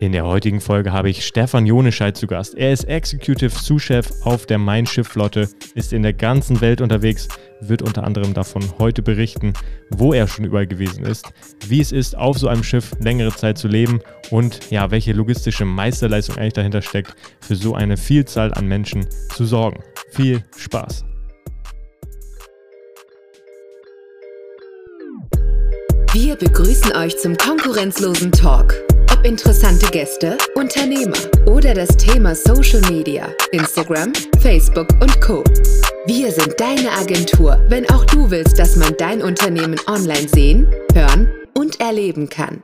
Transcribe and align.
In 0.00 0.12
der 0.12 0.24
heutigen 0.24 0.60
Folge 0.60 0.92
habe 0.92 1.10
ich 1.10 1.26
Stefan 1.26 1.66
Jonescheid 1.66 2.16
zu 2.16 2.28
Gast. 2.28 2.54
Er 2.56 2.72
ist 2.72 2.84
Executive 2.84 3.50
Sous-Chef 3.50 4.08
auf 4.22 4.46
der 4.46 4.58
Mein 4.58 4.86
Schiff 4.86 5.08
Flotte, 5.08 5.48
ist 5.74 5.92
in 5.92 6.04
der 6.04 6.12
ganzen 6.12 6.60
Welt 6.60 6.80
unterwegs, 6.80 7.26
wird 7.60 7.82
unter 7.82 8.04
anderem 8.04 8.32
davon 8.32 8.62
heute 8.78 9.02
berichten, 9.02 9.54
wo 9.90 10.12
er 10.12 10.28
schon 10.28 10.44
überall 10.44 10.68
gewesen 10.68 11.04
ist, 11.04 11.28
wie 11.66 11.80
es 11.80 11.90
ist, 11.90 12.16
auf 12.16 12.38
so 12.38 12.46
einem 12.46 12.62
Schiff 12.62 12.92
längere 13.00 13.34
Zeit 13.34 13.58
zu 13.58 13.66
leben 13.66 13.98
und 14.30 14.70
ja, 14.70 14.92
welche 14.92 15.12
logistische 15.12 15.64
Meisterleistung 15.64 16.36
eigentlich 16.36 16.52
dahinter 16.52 16.82
steckt, 16.82 17.16
für 17.40 17.56
so 17.56 17.74
eine 17.74 17.96
Vielzahl 17.96 18.54
an 18.54 18.68
Menschen 18.68 19.04
zu 19.34 19.46
sorgen. 19.46 19.82
Viel 20.12 20.44
Spaß! 20.56 21.04
Wir 26.12 26.36
begrüßen 26.36 26.92
euch 26.92 27.18
zum 27.18 27.36
konkurrenzlosen 27.36 28.30
Talk. 28.30 28.87
Ob 29.18 29.24
interessante 29.24 29.90
Gäste, 29.90 30.38
Unternehmer 30.54 31.16
oder 31.46 31.74
das 31.74 31.88
Thema 31.96 32.36
Social 32.36 32.80
Media, 32.88 33.28
Instagram, 33.50 34.12
Facebook 34.38 34.88
und 35.00 35.20
Co. 35.20 35.42
Wir 36.06 36.30
sind 36.30 36.54
deine 36.58 36.92
Agentur, 36.92 37.60
wenn 37.68 37.88
auch 37.90 38.04
du 38.04 38.30
willst, 38.30 38.60
dass 38.60 38.76
man 38.76 38.94
dein 38.96 39.20
Unternehmen 39.20 39.76
online 39.88 40.28
sehen, 40.28 40.72
hören 40.94 41.28
und 41.54 41.80
erleben 41.80 42.28
kann. 42.28 42.62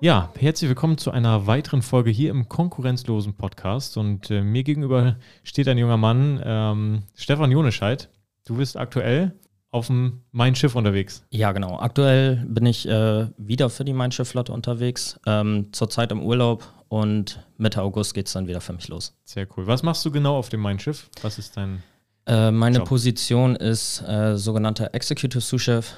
Ja, 0.00 0.32
herzlich 0.38 0.70
willkommen 0.70 0.96
zu 0.96 1.10
einer 1.10 1.46
weiteren 1.46 1.82
Folge 1.82 2.10
hier 2.10 2.30
im 2.30 2.48
konkurrenzlosen 2.48 3.34
Podcast. 3.36 3.98
Und 3.98 4.30
äh, 4.30 4.40
mir 4.40 4.62
gegenüber 4.62 5.16
steht 5.42 5.68
ein 5.68 5.76
junger 5.76 5.98
Mann, 5.98 6.40
ähm, 6.42 7.02
Stefan 7.14 7.50
Jonescheid. 7.50 8.08
Du 8.46 8.56
bist 8.56 8.78
aktuell 8.78 9.34
auf 9.70 9.88
dem 9.88 10.22
Mein 10.32 10.54
Schiff 10.54 10.74
unterwegs. 10.74 11.24
Ja, 11.30 11.52
genau. 11.52 11.78
Aktuell 11.78 12.44
bin 12.48 12.66
ich 12.66 12.88
äh, 12.88 13.28
wieder 13.36 13.70
für 13.70 13.84
die 13.84 13.92
Mein 13.92 14.12
Schiff 14.12 14.28
Flotte 14.28 14.52
unterwegs. 14.52 15.20
Ähm, 15.26 15.68
zurzeit 15.72 16.12
im 16.12 16.22
Urlaub 16.22 16.64
und 16.88 17.44
Mitte 17.58 17.82
August 17.82 18.14
geht 18.14 18.26
es 18.26 18.32
dann 18.32 18.46
wieder 18.46 18.60
für 18.60 18.72
mich 18.72 18.88
los. 18.88 19.16
Sehr 19.24 19.46
cool. 19.56 19.66
Was 19.66 19.82
machst 19.82 20.04
du 20.04 20.10
genau 20.10 20.36
auf 20.36 20.48
dem 20.48 20.60
Mein 20.60 20.78
Schiff? 20.78 21.10
Was 21.22 21.38
ist 21.38 21.56
dein. 21.56 21.82
Äh, 22.26 22.50
meine 22.50 22.78
Job? 22.78 22.88
Position 22.88 23.56
ist 23.56 24.02
äh, 24.02 24.36
sogenannter 24.36 24.94
Executive 24.94 25.40
Sous-Chef. 25.40 25.92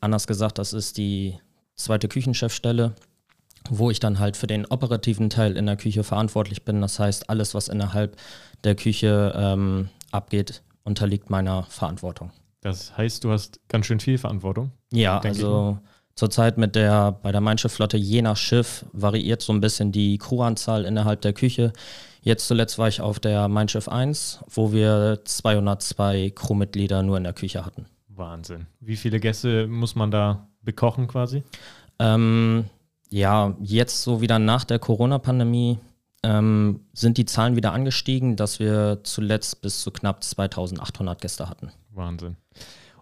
Anders 0.00 0.26
gesagt, 0.26 0.58
das 0.58 0.72
ist 0.72 0.96
die 0.96 1.38
zweite 1.74 2.08
Küchenchefstelle, 2.08 2.94
wo 3.70 3.90
ich 3.90 4.00
dann 4.00 4.18
halt 4.18 4.36
für 4.36 4.46
den 4.46 4.66
operativen 4.66 5.30
Teil 5.30 5.56
in 5.56 5.66
der 5.66 5.76
Küche 5.76 6.04
verantwortlich 6.04 6.64
bin. 6.64 6.80
Das 6.80 6.98
heißt, 6.98 7.30
alles, 7.30 7.54
was 7.54 7.68
innerhalb 7.68 8.16
der 8.64 8.74
Küche 8.74 9.32
ähm, 9.34 9.88
abgeht, 10.10 10.62
unterliegt 10.84 11.30
meiner 11.30 11.64
Verantwortung. 11.64 12.30
Das 12.64 12.96
heißt, 12.96 13.22
du 13.24 13.30
hast 13.30 13.60
ganz 13.68 13.84
schön 13.84 14.00
viel 14.00 14.16
Verantwortung. 14.16 14.72
Ja, 14.90 15.18
also 15.18 15.78
zurzeit 16.14 16.56
mit 16.56 16.74
der, 16.74 17.12
bei 17.12 17.30
der 17.30 17.42
Mein 17.42 17.58
Schiff-Flotte, 17.58 17.98
je 17.98 18.22
nach 18.22 18.38
Schiff 18.38 18.86
variiert 18.94 19.42
so 19.42 19.52
ein 19.52 19.60
bisschen 19.60 19.92
die 19.92 20.16
Crewanzahl 20.16 20.86
innerhalb 20.86 21.20
der 21.20 21.34
Küche. 21.34 21.74
Jetzt 22.22 22.48
zuletzt 22.48 22.78
war 22.78 22.88
ich 22.88 23.02
auf 23.02 23.20
der 23.20 23.48
Mein 23.48 23.68
Schiff 23.68 23.86
1, 23.86 24.40
wo 24.48 24.72
wir 24.72 25.20
202 25.26 26.32
Crewmitglieder 26.34 27.02
nur 27.02 27.18
in 27.18 27.24
der 27.24 27.34
Küche 27.34 27.66
hatten. 27.66 27.84
Wahnsinn. 28.08 28.66
Wie 28.80 28.96
viele 28.96 29.20
Gäste 29.20 29.66
muss 29.66 29.94
man 29.94 30.10
da 30.10 30.48
bekochen 30.62 31.06
quasi? 31.06 31.42
Ähm, 31.98 32.64
ja, 33.10 33.54
jetzt 33.60 34.02
so 34.02 34.22
wieder 34.22 34.38
nach 34.38 34.64
der 34.64 34.78
Corona-Pandemie 34.78 35.78
ähm, 36.22 36.80
sind 36.94 37.18
die 37.18 37.26
Zahlen 37.26 37.56
wieder 37.56 37.74
angestiegen, 37.74 38.36
dass 38.36 38.58
wir 38.58 39.00
zuletzt 39.02 39.60
bis 39.60 39.82
zu 39.82 39.90
knapp 39.90 40.24
2800 40.24 41.20
Gäste 41.20 41.50
hatten. 41.50 41.70
Wahnsinn. 41.96 42.36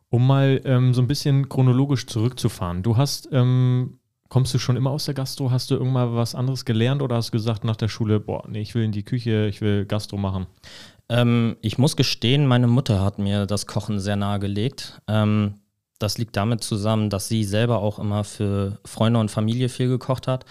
Um 0.09 0.27
mal 0.27 0.61
ähm, 0.65 0.93
so 0.93 1.01
ein 1.01 1.09
bisschen 1.09 1.49
chronologisch 1.49 2.07
zurückzufahren. 2.07 2.83
Du 2.83 2.97
hast, 2.97 3.29
ähm, 3.33 3.99
kommst 4.29 4.53
du 4.53 4.59
schon 4.59 4.77
immer 4.77 4.91
aus 4.91 5.07
der 5.07 5.15
Gastro? 5.15 5.51
Hast 5.51 5.71
du 5.71 5.75
irgendwann 5.75 6.15
was 6.15 6.35
anderes 6.35 6.65
gelernt 6.65 7.01
oder 7.03 7.17
hast 7.17 7.29
du 7.29 7.33
gesagt 7.33 7.65
nach 7.65 7.77
der 7.77 7.89
Schule, 7.89 8.21
boah, 8.21 8.45
nee, 8.49 8.61
ich 8.61 8.75
will 8.75 8.85
in 8.85 8.93
die 8.93 9.05
Küche, 9.05 9.47
ich 9.47 9.61
will 9.61 9.87
Gastro 9.87 10.19
machen? 10.19 10.47
Ähm, 11.09 11.57
ich 11.63 11.79
muss 11.79 11.97
gestehen, 11.97 12.47
meine 12.47 12.67
Mutter 12.67 13.01
hat 13.03 13.19
mir 13.19 13.47
das 13.47 13.67
Kochen 13.67 14.01
sehr 14.01 14.17
nahegelegt. 14.17 15.01
Ähm, 15.09 15.55
das 15.99 16.19
liegt 16.19 16.37
damit 16.37 16.65
zusammen, 16.65 17.11
dass 17.11 17.29
sie 17.29 17.45
selber 17.45 17.79
auch 17.79 17.99
immer 17.99 18.25
für 18.25 18.81
Freunde 18.85 19.21
und 19.21 19.31
Familie 19.31 19.69
viel 19.69 19.89
gekocht 19.89 20.27
hat. 20.27 20.45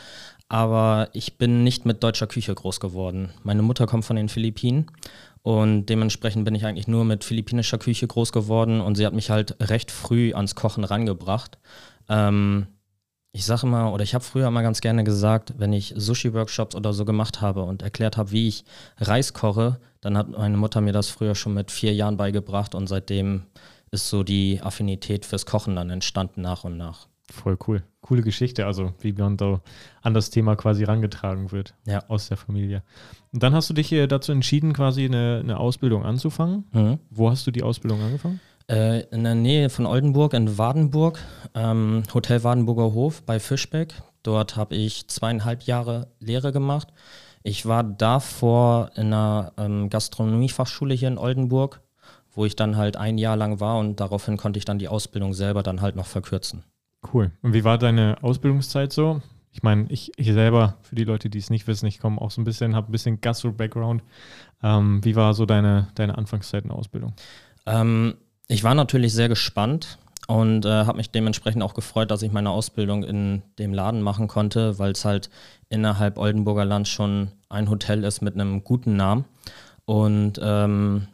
Aber 0.47 1.09
ich 1.13 1.37
bin 1.37 1.63
nicht 1.63 1.85
mit 1.85 2.03
deutscher 2.03 2.27
Küche 2.27 2.53
groß 2.53 2.79
geworden. 2.79 3.29
Meine 3.43 3.61
Mutter 3.61 3.85
kommt 3.85 4.05
von 4.05 4.15
den 4.15 4.29
Philippinen 4.29 4.87
und 5.43 5.87
dementsprechend 5.87 6.45
bin 6.45 6.55
ich 6.55 6.65
eigentlich 6.65 6.87
nur 6.87 7.03
mit 7.03 7.23
philippinischer 7.23 7.77
Küche 7.77 8.07
groß 8.07 8.31
geworden 8.31 8.81
und 8.81 8.95
sie 8.95 9.05
hat 9.05 9.13
mich 9.13 9.29
halt 9.29 9.55
recht 9.59 9.91
früh 9.91 10.33
ans 10.33 10.55
Kochen 10.55 10.83
rangebracht. 10.83 11.57
Ähm, 12.09 12.67
ich 13.33 13.45
sage 13.45 13.65
immer, 13.65 13.93
oder 13.93 14.03
ich 14.03 14.13
habe 14.13 14.23
früher 14.23 14.47
immer 14.47 14.61
ganz 14.61 14.81
gerne 14.81 15.03
gesagt, 15.03 15.53
wenn 15.57 15.71
ich 15.71 15.93
Sushi-Workshops 15.95 16.75
oder 16.75 16.93
so 16.93 17.05
gemacht 17.05 17.41
habe 17.41 17.63
und 17.63 17.81
erklärt 17.81 18.17
habe, 18.17 18.31
wie 18.31 18.49
ich 18.49 18.65
Reis 18.97 19.33
koche, 19.33 19.79
dann 20.01 20.17
hat 20.17 20.29
meine 20.29 20.57
Mutter 20.57 20.81
mir 20.81 20.91
das 20.93 21.09
früher 21.09 21.33
schon 21.33 21.53
mit 21.53 21.71
vier 21.71 21.93
Jahren 21.93 22.17
beigebracht 22.17 22.75
und 22.75 22.87
seitdem 22.87 23.43
ist 23.89 24.09
so 24.09 24.23
die 24.23 24.61
Affinität 24.61 25.25
fürs 25.25 25.45
Kochen 25.45 25.75
dann 25.75 25.89
entstanden 25.89 26.41
nach 26.41 26.65
und 26.65 26.77
nach. 26.77 27.07
Voll 27.31 27.57
cool. 27.67 27.83
Coole 28.01 28.21
Geschichte, 28.21 28.65
also 28.65 28.93
wie 28.99 29.13
man 29.13 29.37
da 29.37 29.61
an 30.01 30.13
das 30.13 30.29
Thema 30.29 30.55
quasi 30.55 30.83
rangetragen 30.83 31.51
wird 31.51 31.75
ja. 31.85 32.03
aus 32.07 32.27
der 32.27 32.37
Familie. 32.37 32.83
Und 33.31 33.43
dann 33.43 33.53
hast 33.53 33.69
du 33.69 33.73
dich 33.73 33.89
dazu 34.09 34.31
entschieden, 34.31 34.73
quasi 34.73 35.05
eine, 35.05 35.39
eine 35.43 35.59
Ausbildung 35.59 36.03
anzufangen. 36.03 36.65
Mhm. 36.71 36.99
Wo 37.09 37.29
hast 37.29 37.45
du 37.47 37.51
die 37.51 37.63
Ausbildung 37.63 38.01
angefangen? 38.01 38.39
Äh, 38.69 39.01
in 39.11 39.23
der 39.23 39.35
Nähe 39.35 39.69
von 39.69 39.85
Oldenburg 39.85 40.33
in 40.33 40.57
Wadenburg, 40.57 41.19
ähm, 41.55 42.03
Hotel 42.13 42.43
Wadenburger 42.43 42.93
Hof 42.93 43.21
bei 43.23 43.39
Fischbeck. 43.39 43.93
Dort 44.23 44.55
habe 44.55 44.75
ich 44.75 45.07
zweieinhalb 45.07 45.63
Jahre 45.63 46.07
Lehre 46.19 46.51
gemacht. 46.51 46.89
Ich 47.43 47.65
war 47.65 47.83
davor 47.83 48.91
in 48.95 49.07
einer 49.07 49.53
ähm, 49.57 49.89
Gastronomiefachschule 49.89 50.93
hier 50.93 51.07
in 51.07 51.17
Oldenburg, 51.17 51.81
wo 52.33 52.45
ich 52.45 52.55
dann 52.55 52.77
halt 52.77 52.97
ein 52.97 53.17
Jahr 53.17 53.35
lang 53.35 53.59
war 53.59 53.79
und 53.79 53.99
daraufhin 53.99 54.37
konnte 54.37 54.59
ich 54.59 54.65
dann 54.65 54.79
die 54.79 54.87
Ausbildung 54.87 55.33
selber 55.33 55.63
dann 55.63 55.81
halt 55.81 55.95
noch 55.95 56.05
verkürzen. 56.05 56.63
Cool. 57.13 57.31
Und 57.41 57.53
wie 57.53 57.63
war 57.63 57.77
deine 57.77 58.17
Ausbildungszeit 58.21 58.93
so? 58.93 59.21
Ich 59.53 59.63
meine, 59.63 59.85
ich, 59.89 60.11
ich 60.15 60.31
selber, 60.31 60.77
für 60.81 60.95
die 60.95 61.03
Leute, 61.03 61.29
die 61.29 61.39
es 61.39 61.49
nicht 61.49 61.67
wissen, 61.67 61.85
ich 61.85 61.99
komme 61.99 62.21
auch 62.21 62.31
so 62.31 62.39
ein 62.39 62.45
bisschen, 62.45 62.75
habe 62.75 62.89
ein 62.89 62.91
bisschen 62.91 63.19
Gastro-Background. 63.19 64.01
Ähm, 64.63 65.03
wie 65.03 65.15
war 65.15 65.33
so 65.33 65.45
deine, 65.45 65.87
deine 65.95 66.17
Anfangszeit 66.17 66.63
in 66.63 66.69
der 66.69 66.77
Ausbildung? 66.77 67.13
Ähm, 67.65 68.15
ich 68.47 68.63
war 68.63 68.75
natürlich 68.75 69.13
sehr 69.13 69.29
gespannt 69.29 69.97
und 70.27 70.65
äh, 70.65 70.85
habe 70.85 70.97
mich 70.97 71.11
dementsprechend 71.11 71.63
auch 71.63 71.73
gefreut, 71.73 72.11
dass 72.11 72.21
ich 72.21 72.31
meine 72.31 72.49
Ausbildung 72.49 73.03
in 73.03 73.41
dem 73.59 73.73
Laden 73.73 74.01
machen 74.01 74.27
konnte, 74.27 74.79
weil 74.79 74.91
es 74.91 75.03
halt 75.03 75.29
innerhalb 75.69 76.17
Oldenburger 76.17 76.65
Land 76.65 76.87
schon 76.87 77.31
ein 77.49 77.69
Hotel 77.69 78.03
ist 78.03 78.21
mit 78.21 78.35
einem 78.35 78.63
guten 78.63 78.95
Namen. 78.95 79.25
Und 79.85 80.39
ähm, 80.41 81.07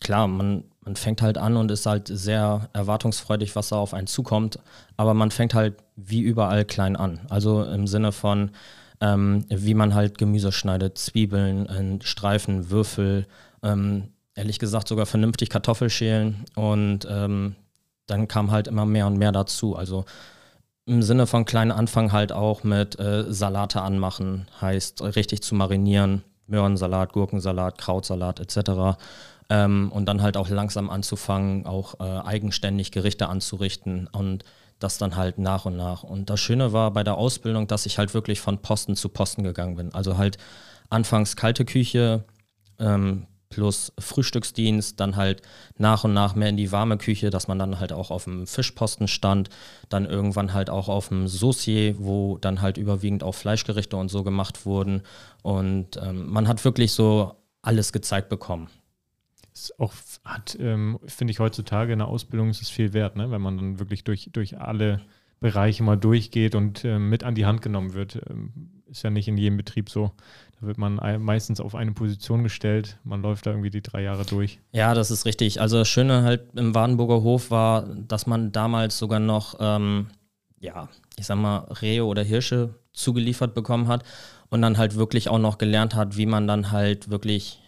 klar, 0.00 0.26
man, 0.26 0.64
man 0.88 0.96
fängt 0.96 1.20
halt 1.20 1.36
an 1.36 1.58
und 1.58 1.70
ist 1.70 1.84
halt 1.84 2.08
sehr 2.08 2.70
erwartungsfreudig, 2.72 3.54
was 3.54 3.68
da 3.68 3.76
auf 3.76 3.92
einen 3.92 4.06
zukommt. 4.06 4.58
Aber 4.96 5.12
man 5.12 5.30
fängt 5.30 5.52
halt 5.52 5.74
wie 5.96 6.20
überall 6.22 6.64
klein 6.64 6.96
an. 6.96 7.20
Also 7.28 7.62
im 7.62 7.86
Sinne 7.86 8.10
von, 8.10 8.52
ähm, 9.02 9.44
wie 9.50 9.74
man 9.74 9.92
halt 9.92 10.16
Gemüse 10.16 10.50
schneidet, 10.50 10.96
Zwiebeln, 10.96 12.00
Streifen, 12.02 12.70
Würfel, 12.70 13.26
ähm, 13.62 14.04
ehrlich 14.34 14.58
gesagt 14.58 14.88
sogar 14.88 15.04
vernünftig 15.04 15.50
Kartoffel 15.50 15.90
schälen. 15.90 16.46
Und 16.54 17.06
ähm, 17.10 17.54
dann 18.06 18.26
kam 18.26 18.50
halt 18.50 18.66
immer 18.66 18.86
mehr 18.86 19.08
und 19.08 19.18
mehr 19.18 19.32
dazu. 19.32 19.76
Also 19.76 20.06
im 20.86 21.02
Sinne 21.02 21.26
von 21.26 21.44
kleinen 21.44 21.70
Anfang 21.70 22.12
halt 22.12 22.32
auch 22.32 22.64
mit 22.64 22.98
äh, 22.98 23.30
Salate 23.30 23.82
anmachen, 23.82 24.48
heißt 24.58 25.02
richtig 25.02 25.42
zu 25.42 25.54
marinieren, 25.54 26.24
Möhrensalat, 26.46 27.12
Gurkensalat, 27.12 27.76
Krautsalat 27.76 28.40
etc. 28.40 28.96
Ähm, 29.50 29.90
und 29.92 30.06
dann 30.06 30.22
halt 30.22 30.36
auch 30.36 30.48
langsam 30.48 30.90
anzufangen, 30.90 31.66
auch 31.66 32.00
äh, 32.00 32.20
eigenständig 32.20 32.92
Gerichte 32.92 33.28
anzurichten 33.28 34.06
und 34.08 34.44
das 34.78 34.98
dann 34.98 35.16
halt 35.16 35.38
nach 35.38 35.64
und 35.64 35.76
nach. 35.76 36.02
Und 36.02 36.30
das 36.30 36.40
Schöne 36.40 36.72
war 36.72 36.92
bei 36.92 37.02
der 37.02 37.16
Ausbildung, 37.16 37.66
dass 37.66 37.86
ich 37.86 37.98
halt 37.98 38.14
wirklich 38.14 38.40
von 38.40 38.58
Posten 38.58 38.94
zu 38.94 39.08
Posten 39.08 39.42
gegangen 39.42 39.76
bin. 39.76 39.94
Also 39.94 40.16
halt 40.18 40.38
anfangs 40.90 41.36
kalte 41.36 41.64
Küche 41.64 42.24
ähm, 42.78 43.26
plus 43.50 43.92
Frühstücksdienst, 43.98 45.00
dann 45.00 45.16
halt 45.16 45.42
nach 45.78 46.04
und 46.04 46.12
nach 46.12 46.34
mehr 46.34 46.50
in 46.50 46.56
die 46.56 46.70
warme 46.70 46.98
Küche, 46.98 47.30
dass 47.30 47.48
man 47.48 47.58
dann 47.58 47.80
halt 47.80 47.92
auch 47.92 48.10
auf 48.10 48.24
dem 48.24 48.46
Fischposten 48.46 49.08
stand, 49.08 49.48
dann 49.88 50.04
irgendwann 50.04 50.52
halt 50.52 50.70
auch 50.70 50.88
auf 50.88 51.08
dem 51.08 51.26
Saucier, 51.28 51.96
wo 51.98 52.36
dann 52.38 52.60
halt 52.60 52.76
überwiegend 52.76 53.22
auch 53.22 53.34
Fleischgerichte 53.34 53.96
und 53.96 54.10
so 54.10 54.22
gemacht 54.22 54.66
wurden. 54.66 55.02
Und 55.42 55.96
ähm, 55.96 56.28
man 56.28 56.46
hat 56.46 56.64
wirklich 56.64 56.92
so 56.92 57.34
alles 57.62 57.92
gezeigt 57.92 58.28
bekommen 58.28 58.68
ist 59.58 59.80
auch 59.80 59.92
hat, 60.24 60.56
ähm, 60.60 60.98
finde 61.06 61.32
ich 61.32 61.40
heutzutage 61.40 61.92
in 61.92 61.98
der 61.98 62.08
Ausbildung 62.08 62.50
ist 62.50 62.62
es 62.62 62.70
viel 62.70 62.92
wert, 62.92 63.16
ne? 63.16 63.30
wenn 63.30 63.42
man 63.42 63.56
dann 63.56 63.78
wirklich 63.78 64.04
durch, 64.04 64.30
durch 64.32 64.58
alle 64.60 65.00
Bereiche 65.40 65.82
mal 65.82 65.96
durchgeht 65.96 66.54
und 66.54 66.84
äh, 66.84 66.98
mit 66.98 67.24
an 67.24 67.34
die 67.34 67.46
Hand 67.46 67.62
genommen 67.62 67.94
wird. 67.94 68.20
Ähm, 68.28 68.52
ist 68.90 69.04
ja 69.04 69.10
nicht 69.10 69.28
in 69.28 69.36
jedem 69.36 69.58
Betrieb 69.58 69.90
so. 69.90 70.12
Da 70.60 70.66
wird 70.66 70.78
man 70.78 70.94
meistens 71.22 71.60
auf 71.60 71.74
eine 71.74 71.92
Position 71.92 72.42
gestellt. 72.42 72.98
Man 73.04 73.20
läuft 73.20 73.46
da 73.46 73.50
irgendwie 73.50 73.70
die 73.70 73.82
drei 73.82 74.02
Jahre 74.02 74.24
durch. 74.24 74.58
Ja, 74.72 74.94
das 74.94 75.10
ist 75.10 75.26
richtig. 75.26 75.60
Also 75.60 75.78
das 75.78 75.88
Schöne 75.88 76.22
halt 76.22 76.48
im 76.56 76.74
Wadenburger 76.74 77.22
Hof 77.22 77.50
war, 77.50 77.82
dass 77.82 78.26
man 78.26 78.50
damals 78.50 78.98
sogar 78.98 79.20
noch, 79.20 79.56
ähm, 79.60 80.08
ja, 80.58 80.88
ich 81.18 81.26
sag 81.26 81.36
mal, 81.36 81.58
Rehe 81.82 82.04
oder 82.04 82.22
Hirsche 82.22 82.74
zugeliefert 82.92 83.54
bekommen 83.54 83.88
hat. 83.88 84.04
und 84.50 84.62
dann 84.62 84.78
halt 84.78 84.96
wirklich 84.96 85.28
auch 85.28 85.38
noch 85.38 85.58
gelernt 85.58 85.94
hat, 85.94 86.16
wie 86.16 86.24
man 86.24 86.48
dann 86.48 86.70
halt 86.70 87.10
wirklich 87.10 87.60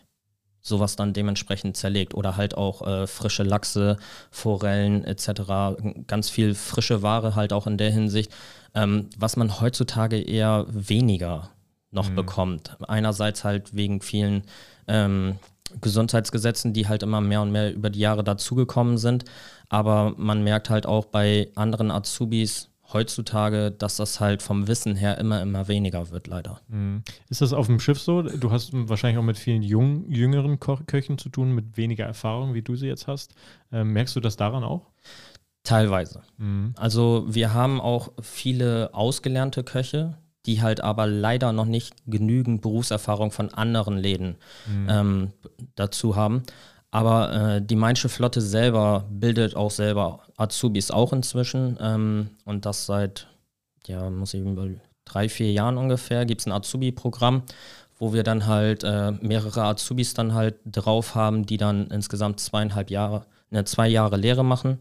sowas 0.62 0.96
dann 0.96 1.12
dementsprechend 1.12 1.76
zerlegt 1.76 2.14
oder 2.14 2.36
halt 2.36 2.56
auch 2.56 2.86
äh, 2.86 3.06
frische 3.06 3.42
Lachse, 3.42 3.96
Forellen 4.30 5.04
etc. 5.04 5.76
Ganz 6.06 6.30
viel 6.30 6.54
frische 6.54 7.02
Ware 7.02 7.34
halt 7.34 7.52
auch 7.52 7.66
in 7.66 7.78
der 7.78 7.90
Hinsicht, 7.90 8.32
ähm, 8.74 9.08
was 9.18 9.36
man 9.36 9.60
heutzutage 9.60 10.20
eher 10.20 10.66
weniger 10.68 11.50
noch 11.90 12.10
mhm. 12.10 12.14
bekommt. 12.14 12.76
Einerseits 12.86 13.44
halt 13.44 13.74
wegen 13.74 14.00
vielen 14.00 14.42
ähm, 14.86 15.38
Gesundheitsgesetzen, 15.80 16.72
die 16.72 16.88
halt 16.88 17.02
immer 17.02 17.20
mehr 17.20 17.42
und 17.42 17.52
mehr 17.52 17.72
über 17.72 17.90
die 17.90 18.00
Jahre 18.00 18.24
dazugekommen 18.24 18.98
sind. 18.98 19.24
Aber 19.68 20.14
man 20.16 20.42
merkt 20.42 20.68
halt 20.70 20.86
auch 20.86 21.04
bei 21.06 21.48
anderen 21.54 21.90
Azubis, 21.90 22.69
heutzutage, 22.92 23.70
dass 23.70 23.96
das 23.96 24.20
halt 24.20 24.42
vom 24.42 24.66
Wissen 24.68 24.96
her 24.96 25.18
immer, 25.18 25.42
immer 25.42 25.68
weniger 25.68 26.10
wird, 26.10 26.26
leider. 26.26 26.60
Mhm. 26.68 27.02
Ist 27.28 27.40
das 27.40 27.52
auf 27.52 27.66
dem 27.66 27.80
Schiff 27.80 28.00
so? 28.00 28.22
Du 28.22 28.50
hast 28.50 28.70
wahrscheinlich 28.72 29.18
auch 29.18 29.24
mit 29.24 29.38
vielen 29.38 29.62
jung, 29.62 30.10
jüngeren 30.10 30.58
Ko 30.58 30.78
Köchen 30.86 31.18
zu 31.18 31.28
tun, 31.28 31.52
mit 31.52 31.76
weniger 31.76 32.04
Erfahrung, 32.04 32.54
wie 32.54 32.62
du 32.62 32.76
sie 32.76 32.86
jetzt 32.86 33.06
hast. 33.06 33.34
Ähm, 33.72 33.92
merkst 33.92 34.16
du 34.16 34.20
das 34.20 34.36
daran 34.36 34.64
auch? 34.64 34.90
Teilweise. 35.62 36.22
Mhm. 36.38 36.74
Also 36.76 37.24
wir 37.28 37.52
haben 37.52 37.80
auch 37.80 38.12
viele 38.20 38.90
ausgelernte 38.92 39.62
Köche, 39.62 40.16
die 40.46 40.62
halt 40.62 40.80
aber 40.80 41.06
leider 41.06 41.52
noch 41.52 41.66
nicht 41.66 41.94
genügend 42.06 42.62
Berufserfahrung 42.62 43.30
von 43.30 43.52
anderen 43.52 43.98
Läden 43.98 44.36
mhm. 44.66 44.86
ähm, 44.88 45.32
dazu 45.74 46.16
haben. 46.16 46.42
Aber 46.90 47.32
äh, 47.32 47.62
die 47.62 47.76
Mainsche 47.76 48.08
Flotte 48.08 48.40
selber 48.40 49.06
bildet 49.10 49.54
auch 49.54 49.70
selber 49.70 50.24
Azubis 50.36 50.90
auch 50.90 51.12
inzwischen. 51.12 51.78
Ähm, 51.80 52.30
und 52.44 52.66
das 52.66 52.86
seit, 52.86 53.28
ja, 53.86 54.10
muss 54.10 54.34
ich 54.34 54.40
über 54.40 54.68
drei, 55.04 55.28
vier 55.28 55.52
Jahren 55.52 55.78
ungefähr, 55.78 56.26
gibt 56.26 56.40
es 56.40 56.46
ein 56.46 56.52
Azubi-Programm, 56.52 57.42
wo 57.98 58.12
wir 58.12 58.24
dann 58.24 58.46
halt 58.46 58.82
äh, 58.82 59.12
mehrere 59.12 59.64
Azubis 59.64 60.14
dann 60.14 60.34
halt 60.34 60.56
drauf 60.64 61.14
haben, 61.14 61.46
die 61.46 61.58
dann 61.58 61.86
insgesamt 61.88 62.40
zweieinhalb 62.40 62.90
Jahre, 62.90 63.26
ne, 63.50 63.64
zwei 63.64 63.88
Jahre 63.88 64.16
Lehre 64.16 64.44
machen 64.44 64.78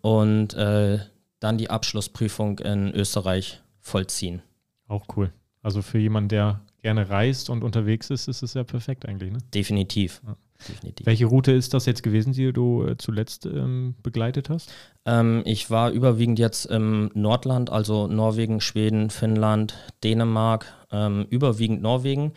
und 0.00 0.54
äh, 0.54 0.98
dann 1.38 1.58
die 1.58 1.70
Abschlussprüfung 1.70 2.58
in 2.60 2.92
Österreich 2.94 3.60
vollziehen. 3.80 4.42
Auch 4.88 5.04
cool. 5.16 5.32
Also 5.62 5.82
für 5.82 5.98
jemanden, 5.98 6.30
der 6.30 6.60
gerne 6.82 7.08
reist 7.08 7.48
und 7.48 7.62
unterwegs 7.62 8.10
ist, 8.10 8.28
ist 8.28 8.42
es 8.42 8.54
ja 8.54 8.64
perfekt 8.64 9.06
eigentlich, 9.06 9.32
ne? 9.32 9.38
Definitiv. 9.52 10.20
Ja 10.26 10.36
definitiv. 10.68 11.06
Welche 11.06 11.26
Route 11.26 11.52
ist 11.52 11.74
das 11.74 11.86
jetzt 11.86 12.02
gewesen, 12.02 12.32
die 12.32 12.52
du 12.52 12.84
äh, 12.84 12.96
zuletzt 12.96 13.46
ähm, 13.46 13.94
begleitet 14.02 14.50
hast? 14.50 14.72
Ähm, 15.04 15.42
ich 15.44 15.70
war 15.70 15.90
überwiegend 15.90 16.38
jetzt 16.38 16.66
im 16.66 17.10
Nordland, 17.14 17.70
also 17.70 18.06
Norwegen, 18.06 18.60
Schweden, 18.60 19.10
Finnland, 19.10 19.74
Dänemark, 20.02 20.66
ähm, 20.90 21.26
überwiegend 21.30 21.82
Norwegen. 21.82 22.32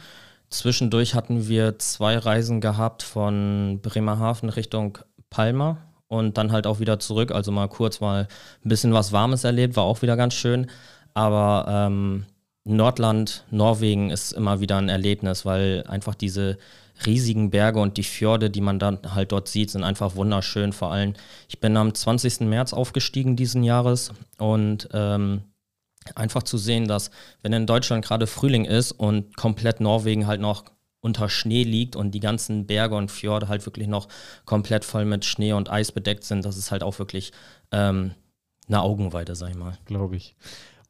Zwischendurch 0.49 1.13
hatten 1.13 1.47
wir 1.47 1.77
zwei 1.79 2.17
Reisen 2.17 2.61
gehabt 2.61 3.03
von 3.03 3.79
Bremerhaven 3.81 4.49
Richtung 4.49 4.97
Palma 5.29 5.77
und 6.07 6.37
dann 6.37 6.51
halt 6.51 6.67
auch 6.67 6.79
wieder 6.79 6.99
zurück. 6.99 7.31
Also 7.31 7.51
mal 7.51 7.67
kurz 7.67 7.99
mal 7.99 8.27
ein 8.63 8.69
bisschen 8.69 8.93
was 8.93 9.11
Warmes 9.11 9.43
erlebt, 9.43 9.75
war 9.75 9.83
auch 9.83 10.01
wieder 10.01 10.15
ganz 10.15 10.33
schön. 10.33 10.67
Aber 11.13 11.65
ähm, 11.67 12.25
Nordland, 12.63 13.45
Norwegen 13.49 14.09
ist 14.09 14.33
immer 14.33 14.59
wieder 14.59 14.77
ein 14.77 14.89
Erlebnis, 14.89 15.45
weil 15.45 15.83
einfach 15.87 16.15
diese 16.15 16.57
riesigen 17.05 17.49
Berge 17.49 17.79
und 17.79 17.97
die 17.97 18.03
Fjorde, 18.03 18.49
die 18.49 18.61
man 18.61 18.79
dann 18.79 18.99
halt 19.13 19.31
dort 19.31 19.47
sieht, 19.47 19.69
sind 19.69 19.83
einfach 19.83 20.15
wunderschön. 20.15 20.73
Vor 20.73 20.91
allem, 20.91 21.13
ich 21.47 21.59
bin 21.59 21.77
am 21.77 21.93
20. 21.93 22.41
März 22.41 22.73
aufgestiegen 22.73 23.35
diesen 23.35 23.63
Jahres 23.63 24.11
und 24.37 24.89
ähm, 24.93 25.43
einfach 26.15 26.43
zu 26.43 26.57
sehen, 26.57 26.87
dass 26.87 27.11
wenn 27.41 27.53
in 27.53 27.65
Deutschland 27.65 28.05
gerade 28.05 28.27
Frühling 28.27 28.65
ist 28.65 28.91
und 28.91 29.35
komplett 29.35 29.81
Norwegen 29.81 30.27
halt 30.27 30.41
noch 30.41 30.65
unter 31.01 31.29
Schnee 31.29 31.63
liegt 31.63 31.95
und 31.95 32.11
die 32.11 32.19
ganzen 32.19 32.65
Berge 32.65 32.95
und 32.95 33.11
Fjorde 33.11 33.47
halt 33.47 33.65
wirklich 33.65 33.87
noch 33.87 34.07
komplett 34.45 34.83
voll 34.83 35.05
mit 35.05 35.25
Schnee 35.25 35.53
und 35.53 35.69
Eis 35.69 35.91
bedeckt 35.91 36.23
sind, 36.23 36.43
das 36.43 36.57
ist 36.57 36.71
halt 36.71 36.83
auch 36.83 36.99
wirklich 36.99 37.31
ähm, 37.71 38.11
eine 38.67 38.81
Augenweide, 38.81 39.35
sag 39.35 39.49
ich 39.49 39.55
mal. 39.55 39.77
Glaube 39.85 40.17
ich. 40.17 40.35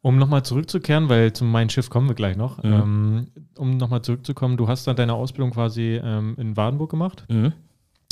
Um 0.01 0.17
nochmal 0.17 0.43
zurückzukehren, 0.43 1.09
weil 1.09 1.33
zu 1.33 1.43
meinem 1.43 1.69
Schiff 1.69 1.89
kommen 1.89 2.07
wir 2.07 2.15
gleich 2.15 2.37
noch. 2.37 2.63
Mhm. 2.63 2.73
Ähm, 2.73 3.27
um 3.57 3.77
nochmal 3.77 4.01
zurückzukommen, 4.03 4.55
du 4.57 4.67
hast 4.67 4.87
dann 4.87 4.95
deine 4.95 5.13
Ausbildung 5.13 5.51
quasi 5.51 5.99
ähm, 6.01 6.35
in 6.37 6.55
Wadenburg 6.55 6.89
gemacht. 6.89 7.25
Mhm. 7.29 7.53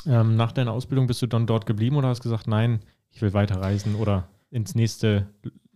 Ähm, 0.07 0.35
nach 0.35 0.51
deiner 0.51 0.71
Ausbildung 0.71 1.07
bist 1.07 1.21
du 1.21 1.27
dann 1.27 1.47
dort 1.47 1.65
geblieben 1.65 1.95
oder 1.95 2.09
hast 2.09 2.21
gesagt, 2.21 2.47
nein, 2.47 2.79
ich 3.11 3.21
will 3.21 3.33
weiterreisen 3.33 3.95
oder 3.95 4.27
ins 4.51 4.75
nächste 4.75 5.27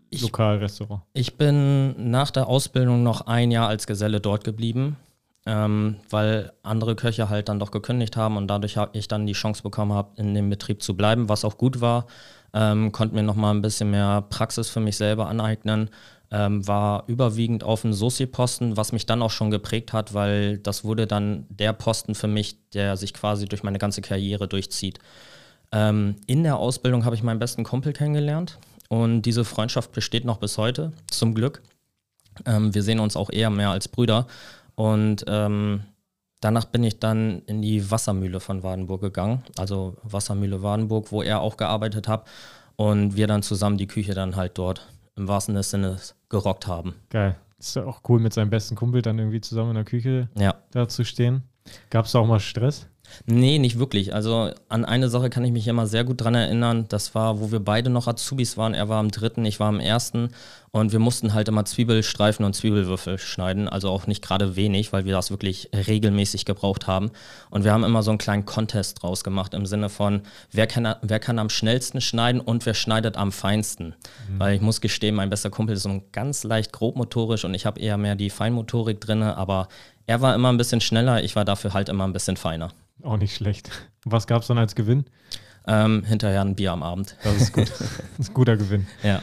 ich, 0.10 0.22
Lokalrestaurant? 0.22 1.04
Ich 1.14 1.38
bin 1.38 2.12
nach 2.12 2.32
der 2.32 2.48
Ausbildung 2.48 3.04
noch 3.04 3.22
ein 3.28 3.52
Jahr 3.52 3.68
als 3.68 3.88
Geselle 3.88 4.20
dort 4.20 4.44
geblieben, 4.44 4.98
ähm, 5.46 5.98
weil 6.10 6.52
andere 6.64 6.96
Köche 6.96 7.30
halt 7.30 7.50
dann 7.50 7.60
doch 7.60 7.72
gekündigt 7.72 8.18
haben 8.18 8.38
und 8.38 8.48
dadurch 8.48 8.78
habe 8.78 8.98
ich 8.98 9.08
dann 9.08 9.26
die 9.26 9.34
Chance 9.34 9.64
bekommen 9.64 9.94
habe, 9.94 10.12
in 10.16 10.34
dem 10.34 10.50
Betrieb 10.50 10.84
zu 10.84 10.96
bleiben, 10.96 11.30
was 11.30 11.46
auch 11.46 11.58
gut 11.58 11.82
war 11.82 12.06
ähm, 12.54 12.92
konnte 12.92 13.16
mir 13.16 13.24
nochmal 13.24 13.54
ein 13.54 13.62
bisschen 13.62 13.92
mehr 13.92 14.24
Praxis 14.30 14.70
für 14.70 14.80
mich 14.80 14.98
selber 14.98 15.28
aneignen. 15.28 15.90
Ähm, 16.32 16.68
war 16.68 17.06
überwiegend 17.08 17.64
auf 17.64 17.82
dem 17.82 17.92
Soci-Posten, 17.92 18.78
was 18.78 18.92
mich 18.92 19.08
dann 19.08 19.24
auch 19.24 19.32
schon 19.32 19.50
geprägt 19.50 19.94
hat, 19.94 20.14
weil 20.14 20.60
das 20.60 20.84
wurde 20.84 21.08
dann 21.08 21.48
der 21.50 21.74
Posten 21.74 22.14
für 22.14 22.28
mich, 22.28 22.58
der 22.70 22.98
sich 22.98 23.16
quasi 23.16 23.48
durch 23.48 23.64
meine 23.64 23.80
ganze 23.80 24.02
Karriere 24.02 24.48
durchzieht. 24.48 25.00
Ähm, 25.72 26.18
in 26.28 26.44
der 26.44 26.58
Ausbildung 26.58 27.04
habe 27.04 27.16
ich 27.16 27.24
meinen 27.24 27.40
besten 27.40 27.64
Kumpel 27.64 27.94
kennengelernt 27.94 28.60
und 28.90 29.24
diese 29.24 29.44
Freundschaft 29.44 29.92
besteht 29.92 30.24
noch 30.24 30.38
bis 30.38 30.60
heute, 30.60 30.92
zum 31.10 31.34
Glück. 31.34 31.64
Ähm, 32.46 32.76
wir 32.76 32.84
sehen 32.84 33.00
uns 33.00 33.16
auch 33.16 33.32
eher 33.32 33.50
mehr 33.50 33.72
als 33.72 33.88
Brüder 33.88 34.28
und 34.80 35.26
ähm, 35.28 35.84
Danach 36.42 36.66
bin 36.66 36.86
ich 36.86 37.00
dann 37.00 37.42
in 37.48 37.62
die 37.62 37.92
Wassermühle 37.92 38.40
von 38.40 38.64
Wadenburg 38.64 39.02
gegangen, 39.02 39.44
also 39.58 39.98
Wassermühle 40.04 40.64
Wadenburg, 40.64 41.12
wo 41.12 41.22
er 41.22 41.42
auch 41.42 41.58
gearbeitet 41.58 42.08
hat 42.08 42.30
und 42.78 43.18
wir 43.18 43.28
dann 43.28 43.44
zusammen 43.44 43.78
die 43.78 43.88
Küche 43.88 44.14
dann 44.14 44.38
halt 44.38 44.58
dort 44.58 44.88
im 45.18 45.28
wahrsten 45.28 45.62
Sinne 45.64 45.98
gerockt 46.30 46.66
haben. 46.66 46.96
Geil. 47.10 47.36
Ist 47.58 47.76
ja 47.76 47.84
auch 47.84 48.00
cool, 48.08 48.22
mit 48.22 48.32
seinem 48.32 48.50
besten 48.50 48.78
Kumpel 48.78 49.02
dann 49.02 49.20
irgendwie 49.20 49.42
zusammen 49.42 49.72
in 49.72 49.76
der 49.76 49.84
Küche 49.84 50.30
ja. 50.36 50.56
da 50.72 50.88
zu 50.88 51.04
stehen. 51.04 51.44
Gab 51.90 52.06
es 52.06 52.16
auch 52.16 52.26
mal 52.26 52.40
Stress? 52.40 52.88
Nee, 53.26 53.60
nicht 53.60 53.80
wirklich. 53.80 54.14
Also 54.14 54.52
an 54.70 54.86
eine 54.86 55.10
Sache 55.10 55.30
kann 55.30 55.44
ich 55.44 55.52
mich 55.52 55.68
immer 55.68 55.88
sehr 55.88 56.04
gut 56.04 56.22
dran 56.22 56.36
erinnern. 56.36 56.86
Das 56.90 57.16
war, 57.16 57.40
wo 57.40 57.52
wir 57.52 57.60
beide 57.60 57.90
noch 57.90 58.08
Azubis 58.08 58.58
waren. 58.58 58.74
Er 58.74 58.90
war 58.90 59.00
am 59.00 59.12
dritten, 59.12 59.46
ich 59.46 59.60
war 59.60 59.68
am 59.68 59.80
ersten. 59.80 60.30
Und 60.72 60.92
wir 60.92 61.00
mussten 61.00 61.34
halt 61.34 61.48
immer 61.48 61.66
Zwiebelstreifen 61.66 62.46
und 62.46 62.56
Zwiebelwürfel 62.56 63.18
schneiden. 63.18 63.68
Also 63.68 63.90
auch 63.90 64.06
nicht 64.06 64.24
gerade 64.24 64.56
wenig, 64.56 64.94
weil 64.94 65.06
wir 65.06 65.14
das 65.14 65.32
wirklich 65.32 65.70
regelmäßig 65.74 66.46
gebraucht 66.46 66.86
haben. 66.86 67.12
Und 67.50 67.64
wir 67.64 67.74
haben 67.74 67.84
immer 67.84 68.04
so 68.04 68.12
einen 68.12 68.20
kleinen 68.20 68.46
Contest 68.46 69.02
draus 69.02 69.24
gemacht 69.24 69.54
im 69.54 69.66
Sinne 69.66 69.90
von, 69.90 70.22
wer 70.52 70.68
kann, 70.68 70.96
wer 71.02 71.20
kann 71.20 71.40
am 71.40 71.50
schnellsten 71.50 72.02
schneiden 72.02 72.40
und 72.40 72.66
wer 72.66 72.76
schneidet 72.76 73.18
am 73.18 73.32
feinsten. 73.32 73.96
Mhm. 74.30 74.40
Weil 74.40 74.56
ich 74.56 74.62
muss 74.62 74.82
gestehen, 74.82 75.16
mein 75.16 75.32
bester 75.32 75.50
Kumpel 75.50 75.76
ist 75.76 75.84
so 75.84 76.02
ganz 76.12 76.44
leicht 76.44 76.72
grobmotorisch 76.72 77.46
und 77.46 77.54
ich 77.56 77.66
habe 77.66 77.80
eher 77.80 77.98
mehr 77.98 78.16
die 78.16 78.30
Feinmotorik 78.30 79.02
drin. 79.02 79.24
Aber 79.24 79.70
er 80.06 80.22
war 80.22 80.36
immer 80.36 80.52
ein 80.52 80.58
bisschen 80.58 80.82
schneller, 80.82 81.24
ich 81.24 81.36
war 81.36 81.46
dafür 81.46 81.74
halt 81.74 81.90
immer 81.90 82.04
ein 82.04 82.14
bisschen 82.14 82.38
feiner. 82.38 82.70
Auch 83.04 83.18
nicht 83.18 83.36
schlecht. 83.36 83.70
Was 84.06 84.28
gab 84.28 84.42
es 84.42 84.48
dann 84.48 84.58
als 84.58 84.76
Gewinn? 84.76 85.06
Ähm, 85.68 86.04
hinterher 86.04 86.42
ein 86.42 86.56
Bier 86.56 86.72
am 86.72 86.84
Abend. 86.84 87.16
Das 87.24 87.36
ist 87.36 87.54
gut. 87.54 87.70
das 87.70 87.92
ist 88.18 88.30
ein 88.30 88.34
guter 88.34 88.58
Gewinn. 88.58 88.88
Ja. 89.04 89.22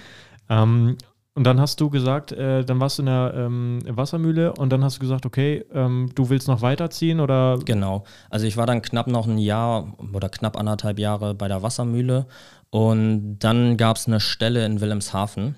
Ähm, 0.49 0.97
und 1.35 1.45
dann 1.45 1.61
hast 1.61 1.80
du 1.83 1.90
gesagt, 1.90 2.33
äh, 2.33 2.64
dann 2.64 2.80
warst 2.80 2.97
du 2.97 3.02
in 3.02 3.06
der 3.06 3.35
ähm, 3.37 3.80
Wassermühle 3.87 4.54
und 4.54 4.71
dann 4.71 4.83
hast 4.83 4.97
du 4.97 5.00
gesagt, 5.00 5.26
okay, 5.26 5.66
ähm, 5.75 6.11
du 6.14 6.30
willst 6.30 6.49
noch 6.49 6.62
weiterziehen 6.62 7.21
oder? 7.21 7.59
Genau. 7.62 8.04
Also 8.30 8.47
ich 8.47 8.56
war 8.56 8.64
dann 8.64 8.80
knapp 8.80 9.06
noch 9.06 9.26
ein 9.26 9.37
Jahr 9.37 9.92
oder 10.14 10.30
knapp 10.30 10.56
anderthalb 10.56 10.99
Jahre 10.99 11.35
bei 11.35 11.47
der 11.47 11.62
Wassermühle 11.62 12.26
und 12.71 13.38
dann 13.40 13.76
gab 13.76 13.99
es 13.99 14.06
eine 14.06 14.21
Stelle 14.21 14.64
in 14.64 14.80
Wilhelmshaven. 14.80 15.56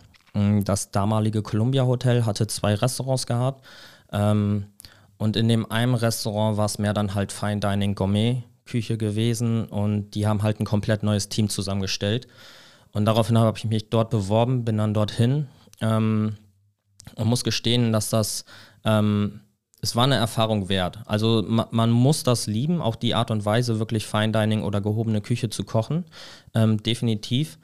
Das 0.65 0.91
damalige 0.91 1.43
Columbia 1.43 1.87
Hotel 1.87 2.27
hatte 2.27 2.49
zwei 2.49 2.75
Restaurants 2.75 3.27
gehabt. 3.27 3.65
Ähm, 4.13 4.67
und 5.19 5.37
in 5.37 5.49
dem 5.49 5.71
einen 5.71 5.95
Restaurant 5.95 6.57
war 6.57 6.67
es 6.67 6.79
mehr 6.79 6.95
dann 6.95 7.15
halt 7.15 7.33
Fine 7.33 7.61
Dining 7.61 7.95
Gourmet 7.95 8.45
Küche 8.69 8.99
gewesen 8.99 9.65
und 9.65 10.15
die 10.15 10.27
haben 10.27 10.43
halt 10.43 10.61
ein 10.61 10.65
komplett 10.65 11.03
neues 11.03 11.29
Team 11.29 11.49
zusammengestellt. 11.49 12.29
Und 12.93 13.05
daraufhin 13.07 13.39
habe 13.39 13.57
ich 13.59 13.65
mich 13.65 13.91
dort 13.91 14.11
beworben, 14.11 14.65
bin 14.65 14.79
dann 14.79 14.95
dorthin 14.95 15.49
ähm, 15.81 16.37
und 17.17 17.27
muss 17.27 17.45
gestehen, 17.45 17.93
dass 17.93 18.11
das, 18.11 18.45
ähm, 18.85 19.41
es 19.81 19.97
war 19.97 20.05
eine 20.05 20.17
Erfahrung 20.17 20.69
wert. 20.69 21.01
Also 21.07 21.45
ma, 21.47 21.69
man 21.71 21.91
muss 21.91 22.23
das 22.23 22.47
lieben, 22.47 22.81
auch 22.81 22.97
die 22.97 23.15
Art 23.15 23.31
und 23.31 23.45
Weise, 23.45 23.79
wirklich 23.79 24.07
Fine 24.07 24.33
Dining 24.33 24.63
oder 24.63 24.81
gehobene 24.81 25.21
Küche 25.21 25.51
zu 25.51 25.65
kochen, 25.65 26.05
ähm, 26.55 26.83
definitiv. 26.83 27.59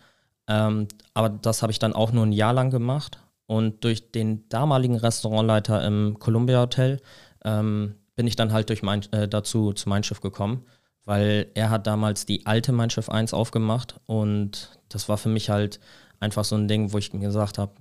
Ähm, 0.49 0.89
aber 1.15 1.29
das 1.29 1.63
habe 1.63 1.73
ich 1.73 1.79
dann 1.79 1.93
auch 1.93 2.13
nur 2.13 2.27
ein 2.27 2.33
Jahr 2.33 2.53
lang 2.53 2.71
gemacht. 2.71 3.19
Und 3.47 3.85
durch 3.85 4.11
den 4.11 4.49
damaligen 4.49 4.97
Restaurantleiter 4.97 5.85
im 5.85 6.19
Columbia 6.19 6.61
Hotel 6.61 7.01
ähm, 7.45 7.95
bin 8.17 8.27
ich 8.27 8.37
dann 8.37 8.53
halt 8.53 8.69
durch 8.69 8.83
mein, 8.83 9.03
äh, 9.13 9.29
dazu 9.29 9.73
zu 9.73 9.89
Mein 9.89 10.03
Schiff 10.03 10.21
gekommen, 10.21 10.65
weil 11.05 11.51
er 11.55 11.71
hat 11.71 11.87
damals 11.87 12.27
die 12.27 12.47
alte 12.47 12.73
Mein 12.73 12.91
Schiff 12.91 13.09
1 13.09 13.35
aufgemacht 13.35 14.01
und 14.07 14.79
das 14.89 15.09
war 15.09 15.19
für 15.19 15.29
mich 15.29 15.51
halt 15.51 15.81
einfach 16.21 16.45
so 16.45 16.57
ein 16.57 16.69
Ding, 16.69 16.93
wo 16.93 16.99
ich 16.99 17.11
gesagt 17.11 17.59
habe, 17.59 17.73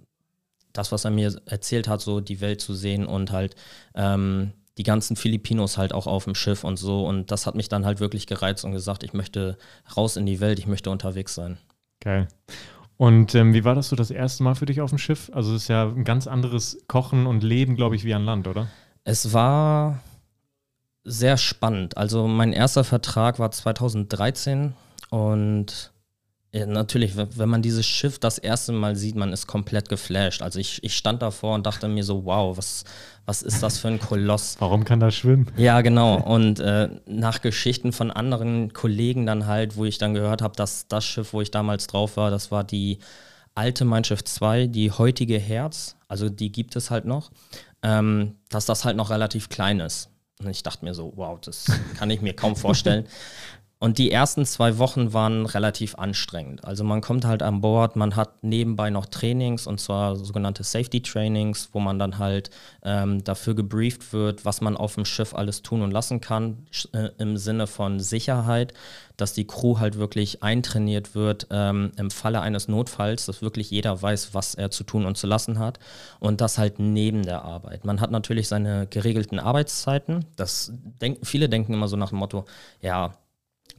das, 0.74 0.92
was 0.92 1.06
er 1.06 1.12
mir 1.12 1.34
erzählt 1.46 1.88
hat, 1.88 2.02
so 2.02 2.20
die 2.20 2.42
Welt 2.42 2.60
zu 2.60 2.74
sehen 2.74 3.06
und 3.06 3.32
halt 3.32 3.56
ähm, 3.96 4.54
die 4.78 4.84
ganzen 4.84 5.16
Filipinos 5.16 5.78
halt 5.78 5.94
auch 5.94 6.08
auf 6.08 6.26
dem 6.26 6.36
Schiff 6.36 6.64
und 6.64 6.78
so. 6.78 7.06
Und 7.06 7.32
das 7.32 7.46
hat 7.46 7.56
mich 7.56 7.70
dann 7.70 7.86
halt 7.86 8.00
wirklich 8.00 8.26
gereizt 8.26 8.66
und 8.66 8.72
gesagt, 8.72 9.04
ich 9.04 9.14
möchte 9.14 9.58
raus 9.96 10.18
in 10.18 10.26
die 10.26 10.40
Welt, 10.40 10.58
ich 10.58 10.68
möchte 10.68 10.90
unterwegs 10.90 11.36
sein. 11.36 11.58
Geil. 12.00 12.28
Und 12.98 13.36
ähm, 13.36 13.54
wie 13.54 13.64
war 13.64 13.76
das 13.76 13.90
so 13.90 13.96
das 13.96 14.12
erste 14.12 14.44
Mal 14.44 14.56
für 14.56 14.66
dich 14.66 14.82
auf 14.82 14.90
dem 14.90 14.98
Schiff? 14.98 15.30
Also 15.34 15.56
es 15.56 15.64
ist 15.64 15.68
ja 15.68 15.88
ein 15.88 16.04
ganz 16.04 16.28
anderes 16.28 16.84
Kochen 16.88 17.28
und 17.28 17.44
Leben, 17.44 17.76
glaube 17.76 17.96
ich, 17.96 18.04
wie 18.04 18.14
an 18.14 18.26
Land, 18.26 18.48
oder? 18.48 18.68
Es 19.04 19.34
war 19.34 20.00
sehr 21.04 21.38
spannend. 21.38 21.98
Also 21.98 22.28
mein 22.28 22.54
erster 22.54 22.84
Vertrag 22.84 23.40
war 23.40 23.52
2013 23.52 24.74
und 25.10 25.92
ja, 26.56 26.68
natürlich, 26.68 27.14
wenn 27.18 27.50
man 27.50 27.64
dieses 27.64 27.84
Schiff 27.84 28.20
das 28.20 28.38
erste 28.38 28.74
Mal 28.74 28.96
sieht, 28.96 29.16
man 29.16 29.34
ist 29.34 29.48
komplett 29.48 29.90
geflasht. 29.90 30.44
Also 30.44 30.60
ich, 30.60 30.84
ich 30.84 30.96
stand 30.96 31.24
davor 31.24 31.56
und 31.56 31.66
dachte 31.66 31.88
mir 31.88 32.04
so, 32.04 32.26
wow, 32.26 32.56
was, 32.56 32.84
was 33.26 33.42
ist 33.42 33.64
das 33.64 33.80
für 33.80 33.88
ein 33.88 34.00
Koloss? 34.00 34.58
Warum 34.60 34.86
kann 34.86 35.00
das 35.00 35.16
schwimmen? 35.16 35.48
Ja, 35.58 35.82
genau. 35.82 36.16
Und 36.22 36.60
äh, 36.60 36.90
nach 37.08 37.42
Geschichten 37.42 37.92
von 37.92 38.12
anderen 38.12 38.72
Kollegen 38.72 39.26
dann 39.26 39.48
halt, 39.48 39.78
wo 39.78 39.86
ich 39.86 39.98
dann 39.98 40.14
gehört 40.14 40.44
habe, 40.44 40.56
dass 40.56 40.88
das 40.88 41.04
Schiff, 41.04 41.34
wo 41.34 41.42
ich 41.42 41.50
damals 41.50 41.88
drauf 41.88 42.18
war, 42.18 42.30
das 42.30 42.52
war 42.52 42.64
die 42.64 43.00
alte 43.56 43.84
Mein 43.84 44.04
Schiff 44.04 44.24
2, 44.24 44.68
die 44.68 44.92
heutige 44.92 45.40
Herz, 45.40 45.96
also 46.08 46.30
die 46.30 46.52
gibt 46.52 46.76
es 46.76 46.92
halt 46.92 47.06
noch, 47.06 47.32
ähm, 47.84 48.36
dass 48.50 48.66
das 48.66 48.86
halt 48.86 48.98
noch 48.98 49.10
relativ 49.10 49.50
klein 49.50 49.80
ist. 49.80 50.10
Und 50.40 50.50
ich 50.50 50.64
dachte 50.64 50.84
mir 50.84 50.94
so, 50.94 51.14
wow, 51.16 51.40
das 51.40 51.66
kann 51.98 52.10
ich 52.10 52.22
mir 52.22 52.34
kaum 52.34 52.56
vorstellen. 52.56 53.08
Und 53.84 53.98
die 53.98 54.14
ersten 54.14 54.46
zwei 54.46 54.78
Wochen 54.78 55.12
waren 55.12 55.46
relativ 55.46 55.96
anstrengend. 55.96 56.64
Also 56.64 56.86
man 56.86 57.02
kommt 57.02 57.26
halt 57.26 57.44
an 57.44 57.60
Bord, 57.60 57.98
man 57.98 58.16
hat 58.16 58.42
nebenbei 58.42 58.90
noch 58.90 59.08
Trainings 59.08 59.68
und 59.68 59.82
zwar 59.82 60.16
sogenannte 60.16 60.64
Safety 60.64 61.02
Trainings, 61.02 61.68
wo 61.74 61.82
man 61.82 62.00
dann 62.00 62.18
halt 62.18 62.50
ähm, 62.84 63.26
dafür 63.26 63.56
gebrieft 63.56 64.14
wird, 64.14 64.46
was 64.46 64.62
man 64.62 64.78
auf 64.78 64.96
dem 64.96 65.04
Schiff 65.04 65.36
alles 65.36 65.64
tun 65.64 65.82
und 65.82 65.92
lassen 65.92 66.22
kann, 66.22 66.66
äh, 66.94 67.10
im 67.18 67.36
Sinne 67.36 67.68
von 67.68 68.00
Sicherheit, 68.00 68.74
dass 69.18 69.34
die 69.34 69.46
Crew 69.46 69.80
halt 69.80 69.98
wirklich 69.98 70.42
eintrainiert 70.44 71.14
wird 71.14 71.48
ähm, 71.52 71.92
im 71.98 72.10
Falle 72.10 72.40
eines 72.40 72.70
Notfalls, 72.70 73.26
dass 73.26 73.42
wirklich 73.42 73.70
jeder 73.70 74.02
weiß, 74.02 74.34
was 74.34 74.56
er 74.56 74.72
zu 74.72 74.86
tun 74.86 75.06
und 75.06 75.18
zu 75.18 75.28
lassen 75.28 75.60
hat 75.60 75.78
und 76.22 76.40
das 76.40 76.58
halt 76.58 76.80
neben 76.80 77.24
der 77.24 77.44
Arbeit. 77.44 77.84
Man 77.84 78.00
hat 78.00 78.12
natürlich 78.12 78.48
seine 78.48 78.88
geregelten 78.88 79.40
Arbeitszeiten. 79.40 80.24
Das 80.38 80.72
denk, 81.02 81.18
viele 81.24 81.50
denken 81.50 81.74
immer 81.74 81.90
so 81.90 81.98
nach 81.98 82.10
dem 82.10 82.20
Motto, 82.20 82.46
ja, 82.82 83.18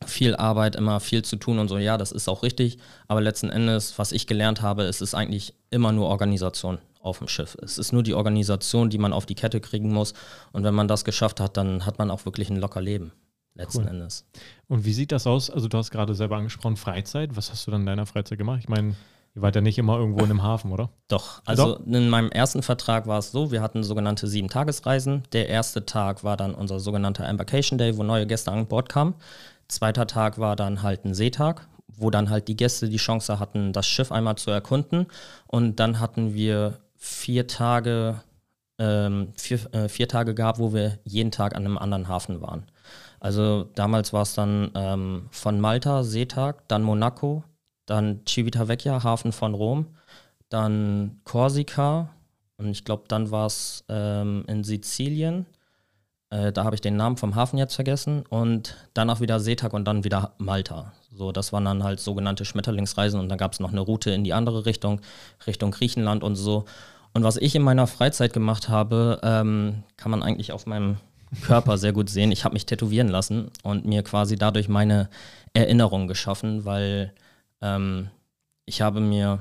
viel 0.06 0.36
Arbeit, 0.36 0.76
immer 0.76 1.00
viel 1.00 1.22
zu 1.22 1.36
tun 1.36 1.58
und 1.58 1.68
so. 1.68 1.78
Ja, 1.78 1.96
das 1.96 2.12
ist 2.12 2.28
auch 2.28 2.42
richtig. 2.42 2.78
Aber 3.08 3.20
letzten 3.20 3.50
Endes, 3.50 3.98
was 3.98 4.12
ich 4.12 4.26
gelernt 4.26 4.62
habe, 4.62 4.84
ist 4.84 5.02
es 5.02 5.14
eigentlich 5.14 5.54
immer 5.70 5.92
nur 5.92 6.08
Organisation 6.08 6.78
auf 7.00 7.18
dem 7.18 7.28
Schiff. 7.28 7.56
Es 7.62 7.78
ist 7.78 7.92
nur 7.92 8.02
die 8.02 8.14
Organisation, 8.14 8.90
die 8.90 8.98
man 8.98 9.12
auf 9.12 9.26
die 9.26 9.34
Kette 9.34 9.60
kriegen 9.60 9.92
muss. 9.92 10.14
Und 10.52 10.64
wenn 10.64 10.74
man 10.74 10.88
das 10.88 11.04
geschafft 11.04 11.40
hat, 11.40 11.56
dann 11.56 11.84
hat 11.84 11.98
man 11.98 12.10
auch 12.10 12.24
wirklich 12.24 12.50
ein 12.50 12.56
locker 12.56 12.80
Leben. 12.80 13.12
Letzten 13.54 13.82
cool. 13.82 13.88
Endes. 13.88 14.26
Und 14.68 14.84
wie 14.84 14.92
sieht 14.92 15.12
das 15.12 15.26
aus? 15.26 15.48
Also, 15.48 15.68
du 15.68 15.78
hast 15.78 15.90
gerade 15.90 16.14
selber 16.14 16.36
angesprochen, 16.36 16.76
Freizeit. 16.76 17.36
Was 17.36 17.52
hast 17.52 17.66
du 17.66 17.70
dann 17.70 17.82
in 17.82 17.86
deiner 17.86 18.06
Freizeit 18.06 18.38
gemacht? 18.38 18.58
Ich 18.60 18.68
meine, 18.68 18.96
Ihr 19.36 19.42
wart 19.42 19.56
ja 19.56 19.60
nicht 19.60 19.78
immer 19.78 19.98
irgendwo 19.98 20.20
in 20.20 20.30
einem 20.30 20.44
Hafen, 20.44 20.70
oder? 20.70 20.90
Doch. 21.08 21.42
Also 21.44 21.74
Doch. 21.74 21.86
in 21.86 22.08
meinem 22.08 22.30
ersten 22.30 22.62
Vertrag 22.62 23.08
war 23.08 23.18
es 23.18 23.32
so, 23.32 23.50
wir 23.50 23.62
hatten 23.62 23.82
sogenannte 23.82 24.28
sieben 24.28 24.48
Tagesreisen. 24.48 25.24
Der 25.32 25.48
erste 25.48 25.84
Tag 25.84 26.22
war 26.22 26.36
dann 26.36 26.54
unser 26.54 26.78
sogenannter 26.78 27.26
Embarkation 27.26 27.76
Day, 27.76 27.96
wo 27.96 28.04
neue 28.04 28.28
Gäste 28.28 28.52
an 28.52 28.66
Bord 28.66 28.88
kamen. 28.88 29.14
Zweiter 29.68 30.06
Tag 30.06 30.38
war 30.38 30.56
dann 30.56 30.82
halt 30.82 31.04
ein 31.04 31.14
Seetag, 31.14 31.66
wo 31.88 32.10
dann 32.10 32.30
halt 32.30 32.48
die 32.48 32.56
Gäste 32.56 32.88
die 32.88 32.96
Chance 32.96 33.38
hatten, 33.38 33.72
das 33.72 33.86
Schiff 33.86 34.12
einmal 34.12 34.36
zu 34.36 34.50
erkunden. 34.50 35.06
Und 35.46 35.80
dann 35.80 36.00
hatten 36.00 36.34
wir 36.34 36.80
vier 36.96 37.46
Tage, 37.46 38.20
ähm, 38.78 39.32
vier, 39.36 39.74
äh, 39.74 39.88
vier 39.88 40.08
Tage 40.08 40.34
gehabt, 40.34 40.58
wo 40.58 40.72
wir 40.72 40.98
jeden 41.04 41.30
Tag 41.30 41.54
an 41.54 41.64
einem 41.64 41.78
anderen 41.78 42.08
Hafen 42.08 42.40
waren. 42.40 42.64
Also 43.20 43.70
damals 43.74 44.12
war 44.12 44.22
es 44.22 44.34
dann 44.34 44.70
ähm, 44.74 45.28
von 45.30 45.60
Malta 45.60 46.02
Seetag, 46.02 46.68
dann 46.68 46.82
Monaco, 46.82 47.44
dann 47.86 48.20
Civitavecchia, 48.26 49.02
Hafen 49.02 49.32
von 49.32 49.54
Rom, 49.54 49.86
dann 50.48 51.20
Korsika 51.24 52.10
und 52.56 52.68
ich 52.68 52.84
glaube, 52.84 53.04
dann 53.08 53.30
war 53.30 53.46
es 53.46 53.84
ähm, 53.88 54.44
in 54.46 54.64
Sizilien 54.64 55.46
äh, 56.34 56.52
da 56.52 56.64
habe 56.64 56.74
ich 56.74 56.80
den 56.80 56.96
Namen 56.96 57.16
vom 57.16 57.36
Hafen 57.36 57.58
jetzt 57.58 57.74
vergessen. 57.74 58.24
Und 58.28 58.76
danach 58.92 59.20
wieder 59.20 59.38
Seetag 59.38 59.72
und 59.72 59.84
dann 59.84 60.04
wieder 60.04 60.32
Malta. 60.38 60.92
So, 61.12 61.30
das 61.30 61.52
waren 61.52 61.64
dann 61.64 61.84
halt 61.84 62.00
sogenannte 62.00 62.44
Schmetterlingsreisen 62.44 63.20
und 63.20 63.28
dann 63.28 63.38
gab 63.38 63.52
es 63.52 63.60
noch 63.60 63.70
eine 63.70 63.80
Route 63.80 64.10
in 64.10 64.24
die 64.24 64.32
andere 64.32 64.66
Richtung, 64.66 65.00
Richtung 65.46 65.70
Griechenland 65.70 66.24
und 66.24 66.34
so. 66.34 66.64
Und 67.12 67.22
was 67.22 67.36
ich 67.36 67.54
in 67.54 67.62
meiner 67.62 67.86
Freizeit 67.86 68.32
gemacht 68.32 68.68
habe, 68.68 69.20
ähm, 69.22 69.84
kann 69.96 70.10
man 70.10 70.24
eigentlich 70.24 70.50
auf 70.50 70.66
meinem 70.66 70.96
Körper 71.42 71.78
sehr 71.78 71.92
gut 71.92 72.10
sehen. 72.10 72.32
Ich 72.32 72.44
habe 72.44 72.54
mich 72.54 72.66
tätowieren 72.66 73.08
lassen 73.08 73.52
und 73.62 73.84
mir 73.84 74.02
quasi 74.02 74.36
dadurch 74.36 74.68
meine 74.68 75.08
Erinnerung 75.52 76.08
geschaffen, 76.08 76.64
weil 76.64 77.12
ähm, 77.62 78.10
ich 78.66 78.82
habe 78.82 78.98
mir 78.98 79.38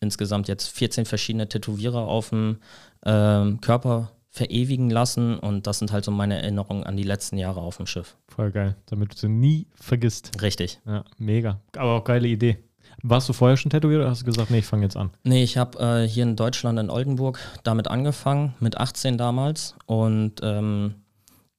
insgesamt 0.00 0.48
jetzt 0.48 0.66
14 0.66 1.04
verschiedene 1.04 1.48
Tätowierer 1.48 2.08
auf 2.08 2.30
dem 2.30 2.58
ähm, 3.06 3.60
Körper 3.60 4.10
verewigen 4.34 4.90
lassen 4.90 5.38
und 5.38 5.68
das 5.68 5.78
sind 5.78 5.92
halt 5.92 6.04
so 6.04 6.10
meine 6.10 6.42
Erinnerungen 6.42 6.82
an 6.82 6.96
die 6.96 7.04
letzten 7.04 7.38
Jahre 7.38 7.60
auf 7.60 7.76
dem 7.76 7.86
Schiff. 7.86 8.16
Voll 8.26 8.50
geil, 8.50 8.74
damit 8.86 9.14
du 9.14 9.16
sie 9.16 9.28
nie 9.28 9.68
vergisst. 9.74 10.42
Richtig. 10.42 10.80
Ja, 10.84 11.04
mega. 11.18 11.60
Aber 11.76 11.92
auch 11.92 12.04
geile 12.04 12.26
Idee. 12.26 12.58
Warst 13.04 13.28
du 13.28 13.32
vorher 13.32 13.56
schon 13.56 13.70
tätowiert 13.70 14.00
oder 14.00 14.10
hast 14.10 14.22
du 14.22 14.26
gesagt, 14.26 14.50
nee, 14.50 14.58
ich 14.58 14.66
fange 14.66 14.82
jetzt 14.82 14.96
an? 14.96 15.10
Nee, 15.22 15.44
ich 15.44 15.56
habe 15.56 15.78
äh, 15.78 16.08
hier 16.08 16.24
in 16.24 16.34
Deutschland 16.34 16.80
in 16.80 16.90
Oldenburg 16.90 17.38
damit 17.62 17.86
angefangen, 17.86 18.54
mit 18.58 18.76
18 18.76 19.18
damals 19.18 19.76
und 19.86 20.40
ähm, 20.42 20.96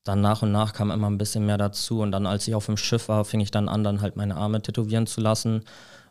dann 0.03 0.19
nach 0.19 0.41
und 0.41 0.51
nach 0.51 0.73
kam 0.73 0.91
immer 0.91 1.09
ein 1.09 1.17
bisschen 1.17 1.45
mehr 1.45 1.57
dazu 1.57 2.01
und 2.01 2.11
dann, 2.11 2.25
als 2.25 2.45
ich 2.45 2.55
auf 2.55 2.65
dem 2.65 2.75
Schiff 2.75 3.07
war, 3.07 3.23
fing 3.23 3.39
ich 3.39 3.51
dann 3.51 3.69
an, 3.69 3.85
dann 3.85 4.01
halt 4.01 4.17
meine 4.17 4.35
Arme 4.35 4.61
tätowieren 4.61 5.07
zu 5.07 5.21
lassen 5.21 5.61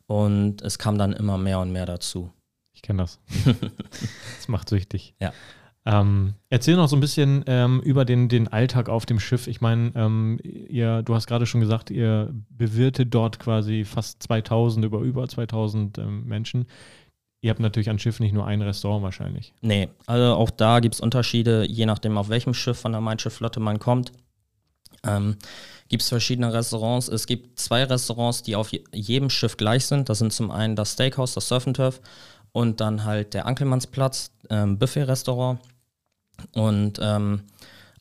und 0.07 0.63
es 0.63 0.79
kam 0.79 0.97
dann 0.97 1.13
immer 1.13 1.37
mehr 1.37 1.61
und 1.61 1.73
mehr 1.73 1.85
dazu. 1.85 2.33
Ich 2.73 2.81
kenne 2.81 3.03
das. 3.03 3.21
das 4.37 4.49
macht 4.49 4.71
süchtig. 4.71 5.15
Ja. 5.21 5.35
Ähm, 5.87 6.35
erzähl 6.49 6.77
noch 6.77 6.89
so 6.89 6.97
ein 6.97 7.01
bisschen 7.01 7.45
ähm, 7.47 7.81
über 7.81 8.05
den, 8.07 8.29
den 8.29 8.49
Alltag 8.49 8.89
auf 8.89 9.05
dem 9.05 9.21
Schiff. 9.21 9.47
Ich 9.47 9.61
meine, 9.61 9.93
ähm, 9.95 10.39
du 10.43 11.15
hast 11.15 11.27
gerade 11.27 11.45
schon 11.45 11.61
gesagt, 11.61 11.91
ihr 11.91 12.33
bewirtet 12.49 13.13
dort 13.13 13.39
quasi 13.39 13.85
fast 13.85 14.23
2000 14.23 14.85
über 14.85 15.01
über 15.01 15.29
2000 15.29 15.99
ähm, 15.99 16.25
Menschen. 16.27 16.67
Ihr 17.43 17.51
habt 17.51 17.61
natürlich 17.61 17.91
an 17.91 17.99
Schiff 17.99 18.21
nicht 18.21 18.33
nur 18.33 18.47
ein 18.47 18.63
Restaurant 18.63 19.03
wahrscheinlich. 19.03 19.53
Nee, 19.61 19.91
also 20.07 20.35
auch 20.35 20.49
da 20.49 20.81
gibt 20.81 20.95
es 20.95 21.01
Unterschiede, 21.03 21.67
je 21.69 21.85
nachdem, 21.85 22.17
auf 22.17 22.31
welchem 22.31 22.55
Schiff 22.55 22.81
von 22.81 22.93
der 22.93 23.03
Mein 23.03 23.19
Schiff 23.19 23.35
Flotte 23.35 23.61
man 23.61 23.79
kommt. 23.79 24.13
Ähm, 25.07 25.37
gibt 25.91 26.03
es 26.03 26.09
verschiedene 26.09 26.51
Restaurants. 26.55 27.09
Es 27.09 27.27
gibt 27.27 27.59
zwei 27.59 27.85
Restaurants, 27.85 28.43
die 28.43 28.57
auf 28.57 28.71
jedem 28.95 29.29
Schiff 29.29 29.59
gleich 29.59 29.85
sind. 29.85 30.09
Das 30.09 30.21
sind 30.21 30.33
zum 30.33 30.51
einen 30.51 30.77
das 30.77 30.93
Steakhouse, 30.93 31.35
das 31.35 31.47
Surf 31.49 31.67
Turf 31.75 32.01
und 32.53 32.81
dann 32.81 33.05
halt 33.05 33.35
der 33.35 33.45
Ankelmannsplatz, 33.45 34.31
ähm, 34.49 34.79
Buffet-Restaurant. 34.79 35.59
Und 36.53 36.99
ähm, 37.03 37.43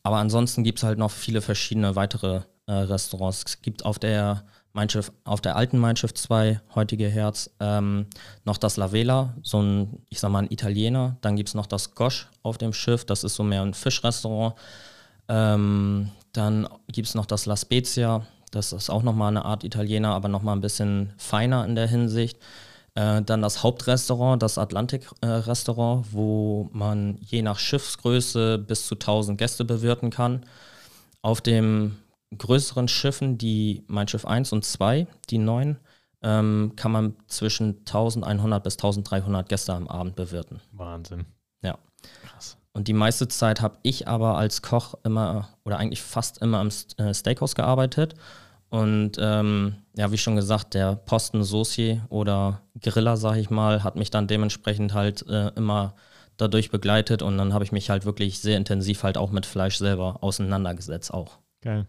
aber 0.03 0.17
ansonsten 0.17 0.63
gibt 0.63 0.79
es 0.79 0.83
halt 0.83 0.99
noch 0.99 1.11
viele 1.11 1.41
verschiedene 1.41 1.95
weitere 1.95 2.41
äh, 2.67 2.73
Restaurants. 2.73 3.43
Es 3.47 3.61
gibt 3.61 3.85
auf 3.85 3.99
der 3.99 4.43
Mein 4.73 4.89
Schiff, 4.89 5.11
auf 5.23 5.39
der 5.39 5.55
alten 5.55 5.77
Mein 5.77 5.95
Schiff 5.95 6.13
2, 6.13 6.59
heutige 6.75 7.07
Herz, 7.07 7.49
ähm, 7.59 8.07
noch 8.43 8.57
das 8.57 8.75
La 8.77 8.91
Vela, 8.91 9.33
so 9.41 9.61
ein, 9.61 10.01
ich 10.09 10.19
sag 10.19 10.29
mal, 10.29 10.43
ein 10.43 10.51
Italiener. 10.51 11.17
Dann 11.21 11.35
gibt 11.35 11.49
es 11.49 11.55
noch 11.55 11.67
das 11.67 11.95
Gosch 11.95 12.27
auf 12.41 12.57
dem 12.57 12.73
Schiff, 12.73 13.05
das 13.05 13.23
ist 13.23 13.35
so 13.35 13.43
mehr 13.43 13.61
ein 13.61 13.73
Fischrestaurant. 13.73 14.55
Ähm, 15.29 16.11
dann 16.33 16.67
gibt 16.91 17.07
es 17.07 17.15
noch 17.15 17.25
das 17.25 17.45
La 17.45 17.55
Spezia, 17.55 18.25
das 18.51 18.73
ist 18.73 18.89
auch 18.89 19.03
nochmal 19.03 19.29
eine 19.29 19.45
Art 19.45 19.63
Italiener, 19.63 20.13
aber 20.13 20.27
nochmal 20.27 20.55
ein 20.55 20.61
bisschen 20.61 21.13
feiner 21.17 21.65
in 21.65 21.75
der 21.75 21.87
Hinsicht. 21.87 22.37
Äh, 22.95 23.23
dann 23.23 23.41
das 23.41 23.63
Hauptrestaurant, 23.63 24.41
das 24.41 24.57
Atlantik-Restaurant, 24.57 26.05
äh, 26.05 26.09
wo 26.11 26.69
man 26.73 27.17
je 27.21 27.41
nach 27.41 27.57
Schiffsgröße 27.57 28.59
bis 28.59 28.85
zu 28.85 28.95
1000 28.95 29.37
Gäste 29.37 29.65
bewirten 29.65 30.11
kann. 30.11 30.45
Auf 31.21 31.41
den 31.41 31.97
größeren 32.37 32.87
Schiffen, 32.87 33.37
die 33.37 33.83
Mein 33.87 34.07
Schiff 34.07 34.25
1 34.25 34.51
und 34.53 34.63
2, 34.63 35.07
die 35.29 35.39
neuen, 35.39 35.79
ähm, 36.21 36.73
kann 36.75 36.91
man 36.91 37.15
zwischen 37.27 37.85
1100 37.85 38.63
bis 38.63 38.77
1300 38.77 39.49
Gäste 39.49 39.73
am 39.73 39.87
Abend 39.87 40.15
bewirten. 40.15 40.61
Wahnsinn. 40.71 41.25
Ja. 41.61 41.77
Krass. 42.25 42.57
Und 42.73 42.87
die 42.87 42.93
meiste 42.93 43.27
Zeit 43.27 43.61
habe 43.61 43.77
ich 43.83 44.07
aber 44.07 44.37
als 44.37 44.61
Koch 44.61 44.95
immer 45.03 45.49
oder 45.63 45.77
eigentlich 45.77 46.01
fast 46.01 46.41
immer 46.41 46.61
im 46.61 46.69
äh, 46.97 47.13
Steakhouse 47.13 47.55
gearbeitet 47.55 48.15
und 48.73 49.19
ähm, 49.19 49.75
ja, 49.95 50.11
wie 50.11 50.17
schon 50.17 50.35
gesagt, 50.35 50.73
der 50.73 50.95
Posten 50.95 51.43
Saucier 51.43 52.01
oder 52.09 52.63
Griller, 52.81 53.17
sag 53.17 53.37
ich 53.37 53.51
mal, 53.51 53.83
hat 53.83 53.95
mich 53.95 54.09
dann 54.09 54.25
dementsprechend 54.25 54.95
halt 54.95 55.23
äh, 55.29 55.49
immer 55.49 55.93
dadurch 56.37 56.71
begleitet 56.71 57.21
und 57.21 57.37
dann 57.37 57.53
habe 57.53 57.63
ich 57.63 57.71
mich 57.71 57.91
halt 57.91 58.03
wirklich 58.03 58.39
sehr 58.39 58.57
intensiv 58.57 59.03
halt 59.03 59.15
auch 59.15 59.29
mit 59.29 59.45
Fleisch 59.45 59.77
selber 59.77 60.23
auseinandergesetzt 60.23 61.13
auch. 61.13 61.37
Geil. 61.61 61.85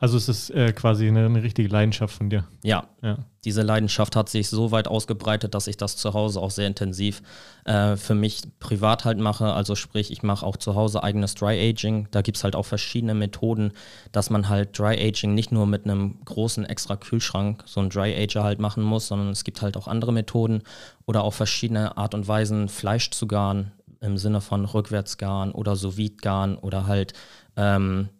Also 0.00 0.16
es 0.16 0.28
ist 0.28 0.50
äh, 0.50 0.72
quasi 0.72 1.08
eine, 1.08 1.26
eine, 1.26 1.42
richtige 1.42 1.68
Leidenschaft 1.68 2.14
von 2.14 2.30
dir. 2.30 2.44
Ja. 2.62 2.84
ja. 3.02 3.18
Diese 3.44 3.62
Leidenschaft 3.62 4.14
hat 4.14 4.28
sich 4.28 4.48
so 4.48 4.70
weit 4.70 4.86
ausgebreitet, 4.86 5.56
dass 5.56 5.66
ich 5.66 5.76
das 5.76 5.96
zu 5.96 6.14
Hause 6.14 6.40
auch 6.40 6.52
sehr 6.52 6.68
intensiv 6.68 7.20
äh, 7.64 7.96
für 7.96 8.14
mich 8.14 8.42
privat 8.60 9.04
halt 9.04 9.18
mache. 9.18 9.52
Also 9.52 9.74
sprich, 9.74 10.12
ich 10.12 10.22
mache 10.22 10.46
auch 10.46 10.56
zu 10.56 10.76
Hause 10.76 11.02
eigenes 11.02 11.34
Dry 11.34 11.58
Aging. 11.70 12.06
Da 12.12 12.22
gibt 12.22 12.36
es 12.36 12.44
halt 12.44 12.54
auch 12.54 12.62
verschiedene 12.64 13.14
Methoden, 13.14 13.72
dass 14.12 14.30
man 14.30 14.48
halt 14.48 14.78
Dry 14.78 14.94
Aging 15.04 15.34
nicht 15.34 15.50
nur 15.50 15.66
mit 15.66 15.84
einem 15.84 16.24
großen 16.24 16.64
extra 16.64 16.94
Kühlschrank, 16.94 17.64
so 17.66 17.80
ein 17.80 17.90
Dry 17.90 18.14
Ager 18.14 18.44
halt 18.44 18.60
machen 18.60 18.84
muss, 18.84 19.08
sondern 19.08 19.30
es 19.30 19.42
gibt 19.42 19.62
halt 19.62 19.76
auch 19.76 19.88
andere 19.88 20.12
Methoden 20.12 20.62
oder 21.06 21.24
auch 21.24 21.34
verschiedene 21.34 21.96
Art 21.96 22.14
und 22.14 22.28
Weisen, 22.28 22.68
Fleisch 22.68 23.10
zu 23.10 23.26
garen, 23.26 23.72
im 24.00 24.16
Sinne 24.16 24.40
von 24.40 24.64
Rückwärtsgaren 24.64 25.50
oder 25.50 25.74
sous 25.74 25.98
garen 26.20 26.56
oder 26.56 26.86
halt 26.86 27.14
ähm, 27.56 28.10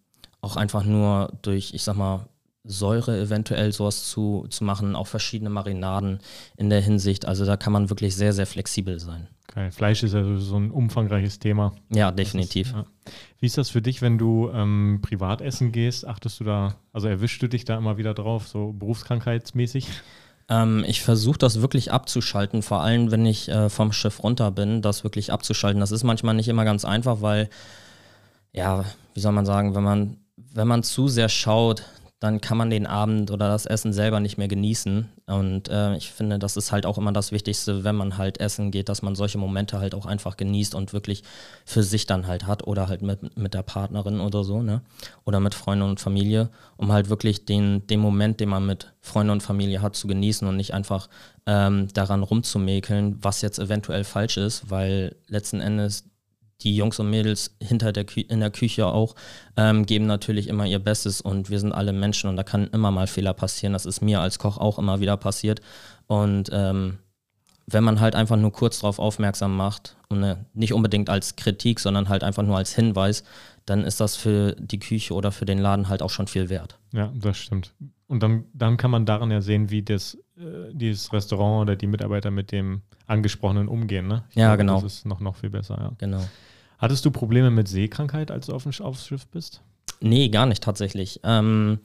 auch 0.48 0.56
einfach 0.56 0.84
nur 0.84 1.32
durch, 1.42 1.74
ich 1.74 1.82
sag 1.82 1.96
mal, 1.96 2.26
Säure 2.64 3.18
eventuell 3.18 3.72
sowas 3.72 4.10
zu, 4.10 4.46
zu 4.50 4.64
machen, 4.64 4.94
auch 4.94 5.06
verschiedene 5.06 5.48
Marinaden 5.50 6.20
in 6.56 6.70
der 6.70 6.80
Hinsicht. 6.80 7.26
Also 7.26 7.44
da 7.46 7.56
kann 7.56 7.72
man 7.72 7.88
wirklich 7.88 8.14
sehr, 8.14 8.32
sehr 8.32 8.46
flexibel 8.46 8.98
sein. 8.98 9.28
Okay. 9.50 9.70
Fleisch 9.70 10.02
ist 10.02 10.12
ja 10.12 10.22
so 10.36 10.56
ein 10.56 10.70
umfangreiches 10.70 11.38
Thema. 11.38 11.72
Ja, 11.88 12.10
definitiv. 12.10 12.68
Ist, 12.68 12.74
ja. 12.74 12.84
Wie 13.40 13.46
ist 13.46 13.56
das 13.56 13.70
für 13.70 13.80
dich, 13.80 14.02
wenn 14.02 14.18
du 14.18 14.50
ähm, 14.52 15.00
privat 15.00 15.40
essen 15.40 15.72
gehst? 15.72 16.06
Achtest 16.06 16.40
du 16.40 16.44
da, 16.44 16.76
also 16.92 17.08
erwischst 17.08 17.40
du 17.40 17.48
dich 17.48 17.64
da 17.64 17.78
immer 17.78 17.96
wieder 17.96 18.12
drauf, 18.12 18.46
so 18.46 18.72
berufskrankheitsmäßig? 18.72 19.88
Ähm, 20.50 20.84
ich 20.86 21.02
versuche 21.02 21.38
das 21.38 21.62
wirklich 21.62 21.92
abzuschalten, 21.92 22.62
vor 22.62 22.82
allem 22.82 23.10
wenn 23.10 23.24
ich 23.24 23.48
äh, 23.48 23.70
vom 23.70 23.92
Schiff 23.92 24.22
runter 24.22 24.50
bin, 24.50 24.82
das 24.82 25.04
wirklich 25.04 25.32
abzuschalten. 25.32 25.80
Das 25.80 25.92
ist 25.92 26.04
manchmal 26.04 26.34
nicht 26.34 26.48
immer 26.48 26.66
ganz 26.66 26.84
einfach, 26.84 27.22
weil, 27.22 27.48
ja, 28.52 28.84
wie 29.14 29.20
soll 29.20 29.32
man 29.32 29.46
sagen, 29.46 29.74
wenn 29.74 29.84
man 29.84 30.16
wenn 30.52 30.68
man 30.68 30.82
zu 30.82 31.08
sehr 31.08 31.28
schaut, 31.28 31.84
dann 32.20 32.40
kann 32.40 32.58
man 32.58 32.68
den 32.68 32.86
Abend 32.86 33.30
oder 33.30 33.48
das 33.48 33.64
Essen 33.64 33.92
selber 33.92 34.18
nicht 34.18 34.38
mehr 34.38 34.48
genießen. 34.48 35.08
Und 35.26 35.68
äh, 35.68 35.96
ich 35.96 36.10
finde, 36.10 36.40
das 36.40 36.56
ist 36.56 36.72
halt 36.72 36.84
auch 36.84 36.98
immer 36.98 37.12
das 37.12 37.30
Wichtigste, 37.30 37.84
wenn 37.84 37.94
man 37.94 38.18
halt 38.18 38.40
essen 38.40 38.72
geht, 38.72 38.88
dass 38.88 39.02
man 39.02 39.14
solche 39.14 39.38
Momente 39.38 39.78
halt 39.78 39.94
auch 39.94 40.04
einfach 40.04 40.36
genießt 40.36 40.74
und 40.74 40.92
wirklich 40.92 41.22
für 41.64 41.84
sich 41.84 42.06
dann 42.06 42.26
halt 42.26 42.46
hat 42.46 42.66
oder 42.66 42.88
halt 42.88 43.02
mit, 43.02 43.36
mit 43.36 43.54
der 43.54 43.62
Partnerin 43.62 44.18
oder 44.18 44.42
so, 44.42 44.62
ne? 44.62 44.82
Oder 45.24 45.38
mit 45.38 45.54
Freunden 45.54 45.84
und 45.84 46.00
Familie, 46.00 46.50
um 46.76 46.90
halt 46.90 47.08
wirklich 47.08 47.44
den, 47.44 47.86
den 47.86 48.00
Moment, 48.00 48.40
den 48.40 48.48
man 48.48 48.66
mit 48.66 48.92
Freunden 49.00 49.30
und 49.30 49.42
Familie 49.44 49.80
hat, 49.80 49.94
zu 49.94 50.08
genießen 50.08 50.48
und 50.48 50.56
nicht 50.56 50.74
einfach 50.74 51.08
ähm, 51.46 51.86
daran 51.94 52.24
rumzumäkeln, 52.24 53.18
was 53.22 53.42
jetzt 53.42 53.60
eventuell 53.60 54.02
falsch 54.02 54.38
ist, 54.38 54.70
weil 54.70 55.14
letzten 55.28 55.60
Endes 55.60 56.10
die 56.62 56.76
Jungs 56.76 56.98
und 56.98 57.10
Mädels 57.10 57.56
hinter 57.62 57.92
der 57.92 58.04
Kü 58.04 58.20
in 58.20 58.40
der 58.40 58.50
Küche 58.50 58.86
auch 58.86 59.14
ähm, 59.56 59.86
geben 59.86 60.06
natürlich 60.06 60.48
immer 60.48 60.66
ihr 60.66 60.78
Bestes 60.78 61.20
und 61.20 61.50
wir 61.50 61.60
sind 61.60 61.72
alle 61.72 61.92
Menschen 61.92 62.28
und 62.28 62.36
da 62.36 62.42
kann 62.42 62.68
immer 62.68 62.90
mal 62.90 63.06
Fehler 63.06 63.34
passieren. 63.34 63.72
Das 63.72 63.86
ist 63.86 64.00
mir 64.00 64.20
als 64.20 64.38
Koch 64.38 64.58
auch 64.58 64.78
immer 64.78 65.00
wieder 65.00 65.16
passiert. 65.16 65.60
Und 66.06 66.50
ähm, 66.52 66.98
wenn 67.70 67.84
man 67.84 68.00
halt 68.00 68.14
einfach 68.14 68.36
nur 68.36 68.50
kurz 68.50 68.80
darauf 68.80 68.98
aufmerksam 68.98 69.56
macht 69.56 69.96
und 70.08 70.20
ne, 70.20 70.46
nicht 70.54 70.72
unbedingt 70.72 71.10
als 71.10 71.36
Kritik, 71.36 71.80
sondern 71.80 72.08
halt 72.08 72.24
einfach 72.24 72.42
nur 72.42 72.56
als 72.56 72.74
Hinweis, 72.74 73.24
dann 73.66 73.84
ist 73.84 74.00
das 74.00 74.16
für 74.16 74.56
die 74.58 74.78
Küche 74.78 75.12
oder 75.12 75.30
für 75.30 75.44
den 75.44 75.58
Laden 75.58 75.88
halt 75.88 76.02
auch 76.02 76.10
schon 76.10 76.26
viel 76.26 76.48
wert. 76.48 76.78
Ja, 76.92 77.12
das 77.14 77.36
stimmt. 77.36 77.74
Und 78.06 78.22
dann, 78.22 78.46
dann 78.54 78.78
kann 78.78 78.90
man 78.90 79.04
daran 79.04 79.30
ja 79.30 79.42
sehen, 79.42 79.70
wie 79.70 79.82
das, 79.82 80.16
dieses 80.72 81.12
Restaurant 81.12 81.62
oder 81.62 81.76
die 81.76 81.86
Mitarbeiter 81.86 82.30
mit 82.30 82.52
dem 82.52 82.82
Angesprochenen 83.06 83.68
umgehen. 83.68 84.06
Ne? 84.06 84.24
Ich 84.30 84.36
ja, 84.36 84.54
glaube, 84.54 84.58
genau. 84.58 84.80
Das 84.80 84.92
ist 84.92 85.06
noch, 85.06 85.20
noch 85.20 85.36
viel 85.36 85.50
besser, 85.50 85.78
ja. 85.80 85.92
Genau. 85.98 86.22
Hattest 86.78 87.04
du 87.04 87.10
Probleme 87.10 87.50
mit 87.50 87.68
Seekrankheit, 87.68 88.30
als 88.30 88.46
du 88.46 88.54
auf 88.54 88.62
dem, 88.62 88.72
aufs 88.84 89.06
Schiff 89.06 89.26
bist? 89.26 89.62
Nee, 90.00 90.28
gar 90.28 90.46
nicht 90.46 90.62
tatsächlich. 90.62 91.20
Ähm, 91.24 91.80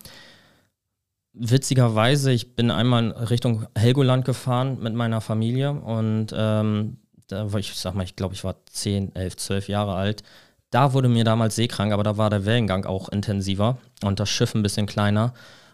witzigerweise, 1.34 2.32
ich 2.32 2.56
bin 2.56 2.70
einmal 2.70 3.10
Richtung 3.12 3.66
Helgoland 3.76 4.26
gefahren 4.26 4.78
mit 4.82 4.94
meiner 4.94 5.20
Familie 5.20 5.72
und 5.72 6.28
ähm, 6.36 6.98
da 7.28 7.52
war 7.52 7.60
ich, 7.60 7.74
sag 7.74 7.96
mal, 7.96 8.04
ich 8.04 8.16
glaube, 8.16 8.36
ich 8.36 8.44
war 8.44 8.56
10, 8.68 9.16
11, 9.16 9.38
12 9.38 9.68
Jahre 9.70 9.96
alt. 9.96 10.24
Da 10.70 10.94
wurde 10.94 11.10
mir 11.10 11.24
damals 11.24 11.56
seekrank, 11.56 11.92
aber 11.92 12.04
da 12.04 12.18
war 12.18 12.30
der 12.30 12.46
Wellengang 12.46 12.86
auch 12.86 13.10
intensiver 13.10 13.78
und 14.04 14.20
das 14.20 14.30
Schiff 14.30 14.54
ein 14.54 14.64
bisschen 14.64 14.86
kleiner. 14.86 15.34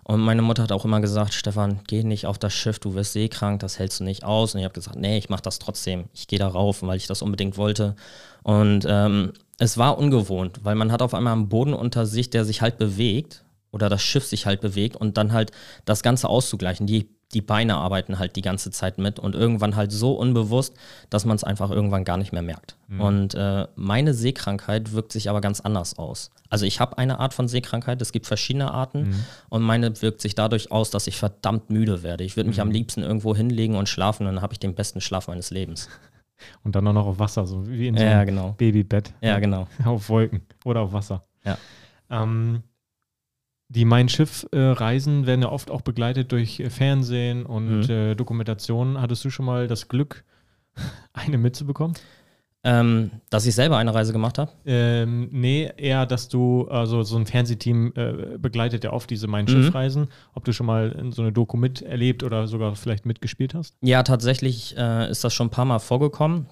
Und 0.10 0.22
meine 0.22 0.42
Mutter 0.42 0.64
hat 0.64 0.72
auch 0.72 0.86
immer 0.86 1.02
gesagt, 1.02 1.36
Stefan, 1.36 1.82
geh 1.86 2.02
nicht 2.02 2.26
auf 2.26 2.40
das 2.40 2.52
Schiff, 2.52 2.80
du 2.80 2.96
wirst 2.96 3.14
seekrank, 3.14 3.60
das 3.60 3.78
hältst 3.78 4.00
du 4.00 4.04
nicht 4.04 4.24
aus. 4.24 4.56
Und 4.56 4.60
ich 4.60 4.64
habe 4.64 4.74
gesagt, 4.74 4.98
nee, 4.98 5.20
ich 5.20 5.30
mache 5.30 5.44
das 5.44 5.60
trotzdem. 5.60 6.06
Ich 6.16 6.28
gehe 6.28 6.40
da 6.40 6.48
rauf, 6.48 6.82
weil 6.82 6.98
ich 6.98 7.06
das 7.06 7.22
unbedingt 7.22 7.58
wollte. 7.58 7.96
Und 8.42 8.88
ähm, 8.90 9.34
es 9.60 9.78
war 9.78 10.00
ungewohnt, 10.00 10.62
weil 10.64 10.74
man 10.74 10.92
hat 10.92 11.04
auf 11.04 11.14
einmal 11.14 11.34
einen 11.34 11.48
Boden 11.48 11.76
unter 11.76 12.08
sich, 12.08 12.32
der 12.32 12.44
sich 12.44 12.64
halt 12.64 12.80
bewegt 12.80 13.46
oder 13.72 13.88
das 13.88 14.02
Schiff 14.02 14.26
sich 14.26 14.48
halt 14.48 14.62
bewegt 14.62 14.96
und 14.96 15.16
dann 15.16 15.32
halt 15.32 15.52
das 15.86 16.02
Ganze 16.02 16.28
auszugleichen. 16.28 16.88
Die, 16.88 17.08
die 17.34 17.42
Beine 17.42 17.76
arbeiten 17.76 18.18
halt 18.18 18.36
die 18.36 18.42
ganze 18.42 18.72
Zeit 18.72 18.98
mit 18.98 19.20
und 19.20 19.36
irgendwann 19.36 19.76
halt 19.76 19.92
so 19.92 20.14
unbewusst, 20.14 20.76
dass 21.10 21.26
man 21.26 21.36
es 21.36 21.44
einfach 21.44 21.70
irgendwann 21.70 22.04
gar 22.04 22.18
nicht 22.18 22.34
mehr 22.34 22.42
merkt. 22.42 22.76
Mhm. 22.88 23.02
Und 23.02 23.36
äh, 23.36 23.68
meine 23.76 24.14
Seekrankheit 24.16 24.94
wirkt 24.94 25.12
sich 25.12 25.30
aber 25.30 25.40
ganz 25.40 25.60
anders 25.60 26.00
aus. 26.00 26.32
Also 26.50 26.66
ich 26.66 26.80
habe 26.80 26.98
eine 26.98 27.20
Art 27.20 27.36
von 27.36 27.48
Seekrankheit, 27.48 28.02
es 28.02 28.12
gibt 28.12 28.26
verschiedene 28.26 28.72
Arten 28.72 29.10
mhm. 29.10 29.24
und 29.50 29.62
meine 29.62 30.02
wirkt 30.02 30.22
sich 30.22 30.34
dadurch 30.34 30.72
aus, 30.72 30.90
dass 30.90 31.06
ich 31.06 31.18
verdammt 31.18 31.70
müde 31.70 32.02
werde. 32.02 32.24
Ich 32.24 32.36
würde 32.36 32.50
mich 32.50 32.58
mhm. 32.58 32.64
am 32.64 32.72
liebsten 32.72 33.04
irgendwo 33.04 33.36
hinlegen 33.36 33.76
und 33.76 33.88
schlafen 33.88 34.26
und 34.26 34.34
dann 34.34 34.42
habe 34.42 34.54
ich 34.54 34.60
den 34.60 34.74
besten 34.74 35.00
Schlaf 35.00 35.28
meines 35.28 35.52
Lebens. 35.52 35.90
Und 36.64 36.74
dann 36.74 36.88
auch 36.88 36.94
noch 36.94 37.06
auf 37.06 37.20
Wasser, 37.20 37.46
so 37.46 37.68
wie 37.68 37.90
in 37.90 37.98
so 37.98 38.04
einem 38.04 38.26
genau. 38.26 38.54
Babybett. 38.58 39.14
Ja, 39.20 39.40
genau. 39.40 39.68
Auf 39.84 40.08
Wolken 40.08 40.42
oder 40.64 40.80
auf 40.80 40.94
Wasser. 40.94 41.26
Ja. 41.44 41.58
Ähm, 42.10 42.64
die 43.70 43.86
Mein 43.86 44.10
Schiff-Reisen 44.10 45.24
äh, 45.24 45.28
werden 45.28 45.44
ja 45.44 45.52
oft 45.52 45.70
auch 45.72 45.82
begleitet 45.82 46.32
durch 46.32 46.60
äh, 46.60 46.70
Fernsehen 46.70 47.46
und 47.46 47.88
mhm. 47.88 47.90
äh, 47.90 48.16
Dokumentationen. 48.16 49.00
Hattest 49.00 49.24
du 49.24 49.30
schon 49.30 49.46
mal 49.46 49.68
das 49.68 49.88
Glück, 49.88 50.24
eine 51.14 51.38
mitzubekommen? 51.38 51.96
Ähm, 52.62 53.12
dass 53.30 53.46
ich 53.46 53.56
selber 53.56 53.78
eine 53.78 53.94
Reise 53.94 54.12
gemacht 54.12 54.38
habe? 54.38 54.52
Ähm, 54.66 55.30
nee, 55.32 55.72
eher, 55.78 56.06
dass 56.06 56.28
du, 56.28 56.68
also 56.68 57.04
so 57.04 57.16
ein 57.16 57.26
Fernsehteam 57.26 57.94
äh, 57.96 58.38
begleitet 58.38 58.84
ja 58.84 58.92
oft 58.92 59.10
diese 59.10 59.28
Mein 59.28 59.48
Schiff-Reisen. 59.48 60.04
Mhm. 60.04 60.10
Ob 60.34 60.44
du 60.44 60.52
schon 60.52 60.66
mal 60.66 60.92
in 60.92 61.14
so 61.14 61.22
eine 61.22 61.32
Doku 61.32 61.56
miterlebt 61.56 62.22
oder 62.24 62.48
sogar 62.48 62.76
vielleicht 62.76 63.06
mitgespielt 63.06 63.54
hast? 63.54 63.78
Ja, 63.82 64.04
tatsächlich 64.04 64.76
äh, 64.78 65.10
ist 65.10 65.24
das 65.24 65.34
schon 65.34 65.48
ein 65.48 65.52
paar 65.52 65.66
Mal 65.66 65.80
vorgekommen. 65.80 66.48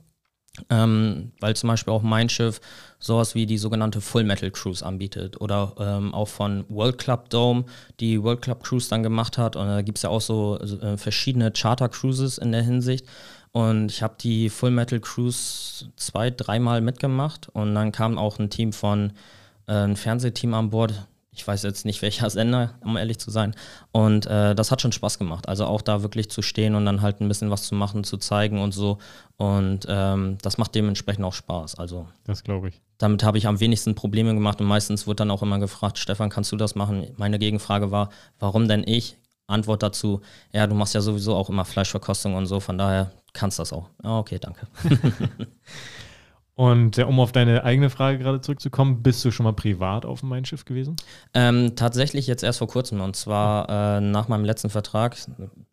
Ähm, 0.70 1.32
weil 1.40 1.56
zum 1.56 1.68
Beispiel 1.68 1.94
auch 1.94 2.02
Mein 2.02 2.30
Schiff 2.30 2.60
sowas 3.00 3.36
wie 3.36 3.46
die 3.46 3.58
sogenannte 3.58 4.02
Full 4.02 4.24
Metal 4.24 4.50
Cruise 4.52 4.86
anbietet 4.86 5.40
oder 5.40 5.74
ähm, 5.80 6.14
auch 6.14 6.28
von 6.28 6.66
World 6.70 6.98
Club 6.98 7.30
Dome 7.30 7.66
die 8.00 8.22
World 8.24 8.42
Club 8.42 8.64
Cruise 8.64 8.90
dann 8.90 9.04
gemacht 9.04 9.38
hat. 9.38 9.56
Und 9.56 9.68
da 9.68 9.82
gibt 9.82 10.00
es 10.00 10.02
ja 10.02 10.10
auch 10.10 10.22
so 10.22 10.60
äh, 10.60 10.98
verschiedene 10.98 11.52
Charter 11.52 11.90
Cruises 11.90 12.38
in 12.38 12.52
der 12.52 12.64
Hinsicht. 12.64 13.06
Und 13.52 13.92
ich 13.92 14.04
habe 14.04 14.16
die 14.20 14.50
Full 14.50 14.72
Metal 14.72 15.00
Cruise 15.00 15.86
zwei, 15.96 16.30
dreimal 16.30 16.82
mitgemacht 16.82 17.50
und 17.54 17.74
dann 17.74 17.92
kam 17.92 18.18
auch 18.18 18.40
ein 18.40 18.50
Team 18.50 18.74
von, 18.74 19.14
äh, 19.68 19.74
ein 19.74 19.96
Fernsehteam 19.96 20.54
an 20.54 20.70
Bord. 20.70 21.08
Ich 21.38 21.48
weiß 21.48 21.64
jetzt 21.64 21.86
nicht 21.86 22.02
welcher 22.02 22.30
Sender, 22.30 22.74
um 22.82 22.98
ehrlich 22.98 23.20
zu 23.20 23.30
sein. 23.30 23.56
Und 23.92 24.26
äh, 24.26 24.56
das 24.56 24.72
hat 24.72 24.82
schon 24.82 24.92
Spaß 24.92 25.20
gemacht. 25.20 25.48
Also 25.48 25.66
auch 25.66 25.82
da 25.82 26.02
wirklich 26.02 26.30
zu 26.30 26.42
stehen 26.42 26.76
und 26.76 26.86
dann 26.86 27.02
halt 27.02 27.22
ein 27.22 27.28
bisschen 27.28 27.52
was 27.52 27.64
zu 27.64 27.76
machen, 27.76 28.04
zu 28.04 28.18
zeigen 28.18 28.60
und 28.60 28.74
so. 28.74 28.98
Und 29.38 29.86
ähm, 29.88 30.38
das 30.42 30.58
macht 30.58 30.74
dementsprechend 30.74 31.24
auch 31.24 31.34
Spaß. 31.34 31.76
Also 31.76 32.08
das 32.26 32.44
glaube 32.44 32.70
ich. 32.70 32.82
Damit 32.98 33.24
habe 33.24 33.38
ich 33.38 33.46
am 33.46 33.60
wenigsten 33.60 33.94
Probleme 33.94 34.34
gemacht 34.34 34.60
und 34.60 34.68
meistens 34.68 35.06
wird 35.06 35.20
dann 35.20 35.30
auch 35.30 35.44
immer 35.44 35.60
gefragt, 35.60 36.00
Stefan, 36.00 36.30
kannst 36.30 36.52
du 36.52 36.56
das 36.56 36.74
machen? 36.74 37.08
Meine 37.18 37.38
Gegenfrage 37.38 37.92
war, 37.92 38.10
warum 38.40 38.68
denn 38.68 38.84
ich? 38.86 39.18
Antwort 39.46 39.84
dazu, 39.84 40.22
ja, 40.52 40.68
du 40.68 40.76
machst 40.76 40.94
ja 40.94 41.02
sowieso 41.02 41.36
auch 41.36 41.50
immer 41.50 41.64
Fleischverkostung 41.64 42.36
und 42.36 42.48
so, 42.48 42.60
von 42.60 42.78
daher 42.78 43.12
kannst 43.32 43.60
du 43.60 43.62
das 43.62 43.72
auch. 43.72 43.90
Ah, 44.04 44.20
okay, 44.20 44.40
danke. 44.40 44.68
Und 46.58 46.98
um 46.98 47.20
auf 47.20 47.32
deine 47.32 47.64
eigene 47.64 47.92
Frage 47.92 48.18
gerade 48.18 48.42
zurückzukommen, 48.42 49.04
bist 49.04 49.24
du 49.24 49.30
schon 49.30 49.44
mal 49.44 49.54
privat 49.54 50.08
auf 50.08 50.22
dem 50.22 50.30
Mein 50.30 50.44
Schiff 50.44 50.66
gewesen? 50.66 50.96
Ähm, 51.36 51.76
tatsächlich 51.76 52.26
jetzt 52.26 52.42
erst 52.42 52.58
vor 52.58 52.68
kurzem 52.68 53.00
und 53.00 53.16
zwar 53.16 53.70
äh, 53.70 54.02
nach 54.02 54.28
meinem 54.28 54.44
letzten 54.44 54.72
Vertrag, 54.72 55.16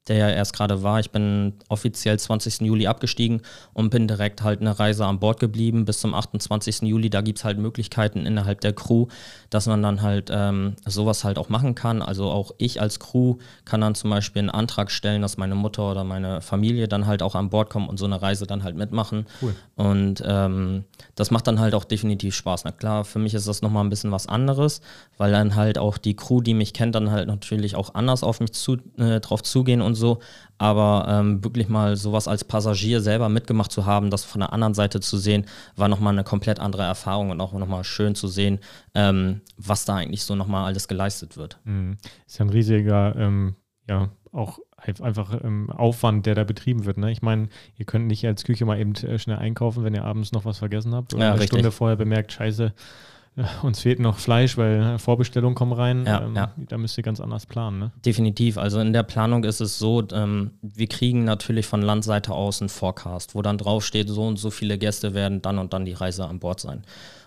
der 0.09 0.16
ja 0.18 0.29
erst 0.29 0.55
gerade 0.55 0.83
war. 0.83 1.01
Ich 1.01 1.11
bin 1.11 1.55
offiziell 1.70 2.18
20. 2.18 2.61
Juli 2.61 2.87
abgestiegen 2.87 3.40
und 3.73 3.88
bin 3.88 4.07
direkt 4.07 4.42
halt 4.42 4.61
eine 4.61 4.79
Reise 4.79 5.07
an 5.07 5.20
Bord 5.20 5.40
geblieben 5.40 5.87
bis 5.87 6.01
zum 6.01 6.12
28. 6.12 6.83
Juli. 6.83 7.09
Da 7.09 7.23
gibt 7.23 7.38
es 7.38 7.47
halt 7.47 7.59
Möglichkeiten 7.59 8.27
innerhalb 8.27 8.61
der 8.61 8.75
Crew, 8.75 9.07
dass 9.49 9.66
man 9.66 9.83
dann 9.83 10.03
halt 10.03 10.31
ähm, 10.31 10.77
sowas 10.85 11.25
halt 11.25 11.38
auch 11.38 11.49
machen 11.49 11.75
kann. 11.75 12.03
Also 12.03 12.27
auch 12.27 12.53
ich 12.59 12.83
als 12.83 13.01
Crew 13.01 13.37
kann 13.64 13.81
dann 13.81 13.94
zum 13.94 14.11
Beispiel 14.11 14.40
einen 14.40 14.51
Antrag 14.51 14.90
stellen, 14.90 15.23
dass 15.23 15.38
meine 15.38 15.55
Mutter 15.55 15.90
oder 15.90 16.05
meine 16.05 16.42
Familie 16.42 16.88
dann 16.88 17.07
halt 17.07 17.23
auch 17.23 17.35
an 17.35 17.49
Bord 17.49 17.70
kommt 17.70 17.88
und 17.88 17.99
so 17.99 18.05
eine 18.05 18.20
Reise 18.20 18.47
dann 18.47 18.64
halt 18.64 18.77
mitmachen. 18.77 19.25
Cool. 19.40 19.55
Und 19.77 20.23
ähm, 20.27 20.74
das 21.15 21.31
macht 21.31 21.47
dann 21.47 21.61
halt 21.61 21.75
auch 21.75 21.85
definitiv 21.85 22.35
Spaß. 22.35 22.65
Na 22.65 22.73
klar, 22.73 23.07
für 23.07 23.19
mich 23.19 23.33
ist 23.33 23.49
das 23.49 23.63
nochmal 23.63 23.85
ein 23.85 23.91
bisschen 23.91 24.13
was 24.13 24.27
anderes, 24.27 24.83
weil 25.17 25.33
dann 25.33 25.55
halt 25.55 25.79
auch 25.79 25.97
die 25.97 26.15
Crew, 26.15 26.43
die 26.43 26.55
mich 26.55 26.75
kennt, 26.75 26.95
dann 26.95 27.11
halt 27.11 27.27
natürlich 27.27 27.75
auch 27.75 27.95
anders 27.95 28.23
auf 28.23 28.41
mich 28.41 28.53
zu, 28.53 28.77
äh, 28.99 29.21
drauf 29.21 29.43
zugehen 29.43 29.81
und 29.81 29.95
und 29.95 29.97
so. 29.97 30.19
Aber 30.59 31.07
ähm, 31.09 31.43
wirklich 31.43 31.69
mal 31.69 31.97
sowas 31.97 32.29
als 32.29 32.45
Passagier 32.45 33.01
selber 33.01 33.29
mitgemacht 33.29 33.73
zu 33.73 33.87
haben, 33.87 34.11
das 34.11 34.25
von 34.25 34.41
der 34.41 34.53
anderen 34.53 34.75
Seite 34.75 35.01
zu 35.01 35.17
sehen, 35.17 35.47
war 35.77 35.89
nochmal 35.89 36.13
eine 36.13 36.25
komplett 36.25 36.61
andere 36.61 36.83
Erfahrung 36.83 37.31
und 37.31 37.41
auch 37.41 37.53
nochmal 37.53 37.85
schön 37.85 38.15
zu 38.15 38.29
sehen, 38.29 38.61
ähm, 38.95 39.41
was 39.57 39.85
da 39.85 39.97
eigentlich 39.97 40.25
so 40.25 40.35
nochmal 40.35 40.67
alles 40.67 40.87
geleistet 40.87 41.37
wird. 41.37 41.59
Mhm. 41.65 41.97
Ist 42.27 42.39
ja 42.39 42.45
ein 42.45 42.51
riesiger, 42.51 43.17
ähm, 43.17 43.57
ja, 43.89 44.11
auch 44.33 44.59
einfach 45.01 45.42
ähm, 45.42 45.70
Aufwand, 45.70 46.27
der 46.27 46.35
da 46.35 46.44
betrieben 46.44 46.85
wird. 46.85 46.99
Ne? 46.99 47.11
Ich 47.11 47.23
meine, 47.23 47.49
ihr 47.77 47.85
könnt 47.87 48.07
nicht 48.07 48.27
als 48.27 48.44
Küche 48.44 48.64
mal 48.64 48.79
eben 48.79 48.94
äh, 48.94 49.18
schnell 49.18 49.38
einkaufen, 49.38 49.85
wenn 49.85 49.94
ihr 49.94 50.05
abends 50.05 50.33
noch 50.33 50.44
was 50.44 50.59
vergessen 50.59 50.94
habt 50.94 51.14
oder 51.14 51.23
Ja, 51.25 51.31
eine 51.31 51.40
richtig. 51.40 51.59
Stunde 51.59 51.73
vorher 51.73 51.97
bemerkt, 51.97 52.33
scheiße, 52.33 52.73
uns 53.62 53.81
fehlt 53.81 53.99
noch 53.99 54.18
Fleisch, 54.18 54.57
weil 54.57 54.99
Vorbestellungen 54.99 55.55
kommen 55.55 55.73
rein. 55.73 56.05
Ja, 56.07 56.23
ähm, 56.23 56.37
ja. 56.37 56.53
Da 56.57 56.79
müsst 56.79 56.97
ihr 56.97 57.03
ganz 57.03 57.20
anders 57.20 57.47
planen. 57.47 57.79
Ne? 57.79 57.92
Definitiv. 58.05 58.59
Also 58.59 58.79
in 58.81 58.92
der 58.92 59.03
Planung 59.03 59.44
ist 59.44 59.61
es 59.61 59.79
so, 59.79 60.07
ähm, 60.12 60.53
wir 60.62 60.87
kriegen 60.87 61.25
natürlich 61.25 61.66
von 61.66 61.83
Landseite 61.83 62.33
aus 62.33 62.61
einen 62.61 62.68
Forecast, 62.68 63.35
wo 63.35 63.42
dann 63.42 63.59
draufsteht, 63.59 64.09
so 64.09 64.27
und 64.27 64.37
so 64.37 64.51
viele 64.51 64.79
Gäste 64.79 65.14
werden 65.14 65.42
dann 65.42 65.59
und 65.59 65.73
dann 65.73 65.85
die 65.85 65.92
Reise 65.92 66.27
an 66.27 66.38
Bord 66.38 66.61
sein. 66.61 66.83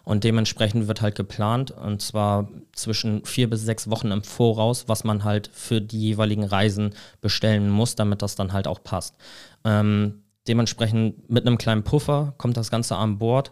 Und 0.06 0.24
dementsprechend 0.24 0.88
wird 0.88 1.02
halt 1.02 1.16
geplant, 1.16 1.72
und 1.72 2.02
zwar 2.02 2.48
zwischen 2.72 3.26
vier 3.26 3.50
bis 3.50 3.64
sechs 3.64 3.90
Wochen 3.90 4.12
im 4.12 4.24
Voraus, 4.24 4.88
was 4.88 5.04
man 5.04 5.26
halt 5.26 5.50
für 5.52 5.82
die 5.82 6.00
jeweiligen 6.00 6.46
Reisen 6.46 6.94
bestellen 7.20 7.70
muss, 7.70 7.96
damit 7.96 8.22
das 8.22 8.38
dann 8.38 8.54
halt 8.54 8.70
auch 8.70 8.82
passt. 8.82 9.16
Ähm, 9.66 10.22
dementsprechend 10.48 11.30
mit 11.30 11.46
einem 11.46 11.58
kleinen 11.58 11.84
Puffer 11.84 12.34
kommt 12.38 12.56
das 12.56 12.72
Ganze 12.72 12.96
an 12.96 13.18
Bord. 13.18 13.52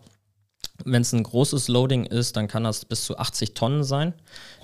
Wenn 0.83 1.01
es 1.01 1.13
ein 1.13 1.23
großes 1.23 1.67
Loading 1.67 2.05
ist, 2.05 2.35
dann 2.35 2.47
kann 2.47 2.63
das 2.63 2.85
bis 2.85 3.05
zu 3.05 3.17
80 3.17 3.53
Tonnen 3.53 3.83
sein, 3.83 4.13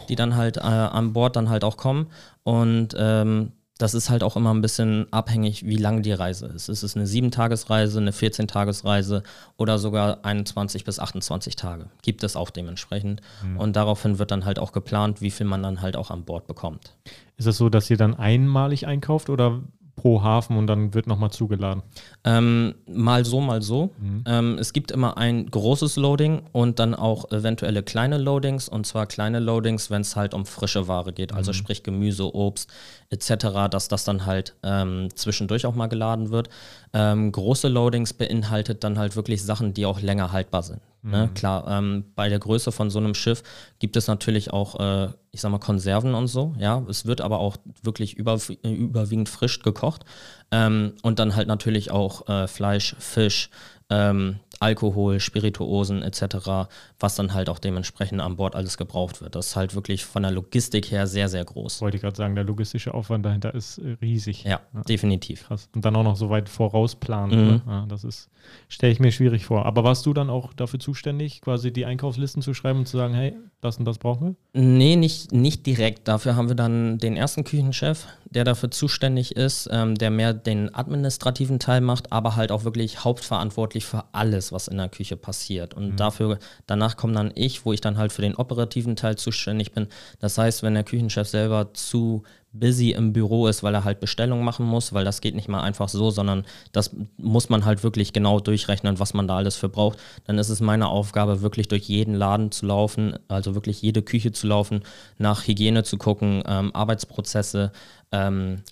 die 0.09 0.15
dann 0.15 0.35
halt 0.35 0.57
äh, 0.57 0.61
an 0.61 1.13
Bord 1.13 1.35
dann 1.35 1.49
halt 1.49 1.63
auch 1.63 1.77
kommen. 1.77 2.07
Und 2.43 2.95
ähm, 2.97 3.53
das 3.81 3.93
ist 3.95 4.09
halt 4.09 4.21
auch 4.21 4.35
immer 4.35 4.53
ein 4.53 4.61
bisschen 4.61 5.11
abhängig, 5.11 5.65
wie 5.65 5.77
lang 5.77 6.03
die 6.03 6.11
Reise 6.11 6.45
ist. 6.47 6.69
Ist 6.69 6.83
es 6.83 6.95
eine 6.95 7.05
7-Tagesreise, 7.05 7.97
eine 7.97 8.11
14-Tagesreise 8.11 9.23
oder 9.57 9.79
sogar 9.79 10.23
21 10.23 10.83
bis 10.83 10.99
28 10.99 11.55
Tage? 11.55 11.87
Gibt 12.03 12.23
es 12.23 12.35
auch 12.35 12.51
dementsprechend. 12.51 13.21
Und 13.57 13.75
daraufhin 13.75 14.19
wird 14.19 14.29
dann 14.29 14.45
halt 14.45 14.59
auch 14.59 14.71
geplant, 14.71 15.21
wie 15.21 15.31
viel 15.31 15.47
man 15.47 15.63
dann 15.63 15.81
halt 15.81 15.95
auch 15.95 16.11
an 16.11 16.25
Bord 16.25 16.45
bekommt. 16.45 16.95
Ist 17.37 17.47
es 17.47 17.57
so, 17.57 17.69
dass 17.69 17.89
ihr 17.89 17.97
dann 17.97 18.13
einmalig 18.13 18.85
einkauft 18.85 19.29
oder 19.29 19.61
pro 20.01 20.23
Hafen 20.23 20.57
und 20.57 20.67
dann 20.67 20.93
wird 20.93 21.05
nochmal 21.05 21.29
zugeladen? 21.29 21.83
Ähm, 22.23 22.73
mal 22.87 23.23
so, 23.23 23.39
mal 23.39 23.61
so. 23.61 23.91
Ähm, 24.25 24.57
es 24.59 24.73
gibt 24.73 24.91
immer 24.91 25.17
ein 25.17 25.45
großes 25.45 25.95
Loading 25.95 26.41
und 26.51 26.79
dann 26.79 26.95
auch 26.95 27.31
eventuelle 27.31 27.83
kleine 27.83 28.17
Loadings. 28.17 28.67
Und 28.67 28.87
zwar 28.87 29.05
kleine 29.05 29.39
Loadings, 29.39 29.91
wenn 29.91 30.01
es 30.01 30.15
halt 30.15 30.33
um 30.33 30.45
frische 30.45 30.87
Ware 30.87 31.13
geht, 31.13 31.33
also 31.33 31.53
sprich 31.53 31.83
Gemüse, 31.83 32.33
Obst 32.33 32.69
etc., 33.09 33.69
dass 33.69 33.87
das 33.87 34.03
dann 34.03 34.25
halt 34.25 34.55
ähm, 34.63 35.09
zwischendurch 35.15 35.65
auch 35.65 35.75
mal 35.75 35.87
geladen 35.87 36.31
wird. 36.31 36.49
Ähm, 36.93 37.31
große 37.31 37.67
Loadings 37.67 38.13
beinhaltet 38.13 38.83
dann 38.83 38.97
halt 38.97 39.15
wirklich 39.15 39.43
Sachen, 39.43 39.73
die 39.73 39.85
auch 39.85 40.01
länger 40.01 40.31
haltbar 40.31 40.63
sind. 40.63 40.81
Ne? 41.03 41.29
Klar, 41.33 41.67
ähm, 41.67 42.05
bei 42.15 42.29
der 42.29 42.37
Größe 42.37 42.71
von 42.71 42.91
so 42.91 42.99
einem 42.99 43.15
Schiff 43.15 43.41
gibt 43.79 43.95
es 43.95 44.07
natürlich 44.07 44.53
auch, 44.53 44.79
äh, 44.79 45.09
ich 45.31 45.41
sag 45.41 45.51
mal, 45.51 45.57
Konserven 45.57 46.13
und 46.13 46.27
so. 46.27 46.53
Ja, 46.59 46.83
es 46.89 47.05
wird 47.05 47.21
aber 47.21 47.39
auch 47.39 47.57
wirklich 47.81 48.15
über, 48.15 48.39
überwiegend 48.63 49.27
frisch 49.27 49.61
gekocht. 49.63 50.05
Ähm, 50.51 50.93
und 51.01 51.17
dann 51.17 51.35
halt 51.35 51.47
natürlich 51.47 51.89
auch 51.89 52.27
äh, 52.29 52.47
Fleisch, 52.47 52.95
Fisch, 52.99 53.49
ähm, 53.89 54.39
Alkohol, 54.61 55.19
Spirituosen 55.19 56.03
etc., 56.03 56.69
was 56.99 57.15
dann 57.15 57.33
halt 57.33 57.49
auch 57.49 57.59
dementsprechend 57.59 58.21
an 58.21 58.35
Bord 58.35 58.55
alles 58.55 58.77
gebraucht 58.77 59.21
wird. 59.21 59.35
Das 59.35 59.47
ist 59.47 59.55
halt 59.55 59.73
wirklich 59.73 60.05
von 60.05 60.21
der 60.21 60.31
Logistik 60.31 60.91
her 60.91 61.07
sehr, 61.07 61.29
sehr 61.29 61.43
groß. 61.43 61.81
Wollte 61.81 61.97
ich 61.97 62.01
gerade 62.01 62.15
sagen, 62.15 62.35
der 62.35 62.43
logistische 62.43 62.93
Aufwand 62.93 63.25
dahinter 63.25 63.55
ist 63.55 63.79
äh, 63.79 63.97
riesig. 64.01 64.43
Ja, 64.43 64.61
definitiv. 64.87 65.47
Krass. 65.47 65.67
Und 65.73 65.83
dann 65.83 65.95
auch 65.95 66.03
noch 66.03 66.15
so 66.15 66.29
weit 66.29 66.47
vorausplanen. 66.47 67.39
Mhm. 67.39 67.51
Ne? 67.51 67.61
Ja, 67.65 67.85
das 67.87 68.03
ist, 68.03 68.29
stelle 68.69 68.93
ich 68.93 68.99
mir 68.99 69.11
schwierig 69.11 69.45
vor. 69.45 69.65
Aber 69.65 69.83
warst 69.83 70.05
du 70.05 70.13
dann 70.13 70.29
auch 70.29 70.53
dafür 70.53 70.79
zuständig, 70.79 71.41
quasi 71.41 71.73
die 71.73 71.85
Einkaufslisten 71.85 72.43
zu 72.43 72.53
schreiben 72.53 72.79
und 72.79 72.87
zu 72.87 72.97
sagen, 72.97 73.15
hey, 73.15 73.33
das 73.61 73.77
und 73.77 73.85
das 73.85 73.97
brauchen 73.97 74.35
wir? 74.53 74.61
Nee, 74.61 74.95
nicht, 74.95 75.31
nicht 75.31 75.65
direkt. 75.65 76.07
Dafür 76.07 76.35
haben 76.35 76.49
wir 76.49 76.55
dann 76.55 76.97
den 76.97 77.15
ersten 77.15 77.43
Küchenchef, 77.43 78.07
der 78.25 78.43
dafür 78.43 78.71
zuständig 78.71 79.35
ist, 79.35 79.69
ähm, 79.71 79.95
der 79.95 80.09
mehr 80.09 80.33
den 80.33 80.73
administrativen 80.73 81.59
Teil 81.59 81.81
macht, 81.81 82.11
aber 82.11 82.35
halt 82.35 82.51
auch 82.51 82.63
wirklich 82.63 83.03
hauptverantwortlich 83.03 83.85
für 83.85 84.05
alles, 84.11 84.51
was 84.51 84.67
in 84.67 84.77
der 84.77 84.89
Küche 84.89 85.15
passiert. 85.15 85.73
Und 85.73 85.97
dafür, 85.97 86.39
danach 86.65 86.97
komme 86.97 87.13
dann 87.13 87.31
ich, 87.35 87.65
wo 87.65 87.71
ich 87.71 87.81
dann 87.81 87.97
halt 87.97 88.11
für 88.11 88.21
den 88.21 88.35
operativen 88.35 88.95
Teil 88.95 89.15
zuständig 89.17 89.71
bin. 89.71 89.87
Das 90.19 90.37
heißt, 90.37 90.63
wenn 90.63 90.73
der 90.73 90.83
Küchenchef 90.83 91.27
selber 91.27 91.73
zu 91.73 92.23
busy 92.53 92.91
im 92.91 93.13
Büro 93.13 93.47
ist, 93.47 93.63
weil 93.63 93.73
er 93.73 93.83
halt 93.83 93.99
Bestellungen 93.99 94.43
machen 94.43 94.65
muss, 94.65 94.93
weil 94.93 95.05
das 95.05 95.21
geht 95.21 95.35
nicht 95.35 95.47
mal 95.47 95.61
einfach 95.61 95.89
so, 95.89 96.09
sondern 96.11 96.45
das 96.71 96.95
muss 97.17 97.49
man 97.49 97.65
halt 97.65 97.83
wirklich 97.83 98.13
genau 98.13 98.39
durchrechnen, 98.39 98.99
was 98.99 99.13
man 99.13 99.27
da 99.27 99.37
alles 99.37 99.55
für 99.55 99.69
braucht. 99.69 99.99
Dann 100.25 100.37
ist 100.37 100.49
es 100.49 100.59
meine 100.59 100.87
Aufgabe, 100.87 101.41
wirklich 101.41 101.67
durch 101.67 101.83
jeden 101.83 102.13
Laden 102.13 102.51
zu 102.51 102.65
laufen, 102.65 103.17
also 103.27 103.55
wirklich 103.55 103.81
jede 103.81 104.01
Küche 104.01 104.31
zu 104.31 104.47
laufen, 104.47 104.81
nach 105.17 105.47
Hygiene 105.47 105.83
zu 105.83 105.97
gucken, 105.97 106.43
ähm, 106.45 106.75
Arbeitsprozesse, 106.75 107.71
ähm, 108.11 108.63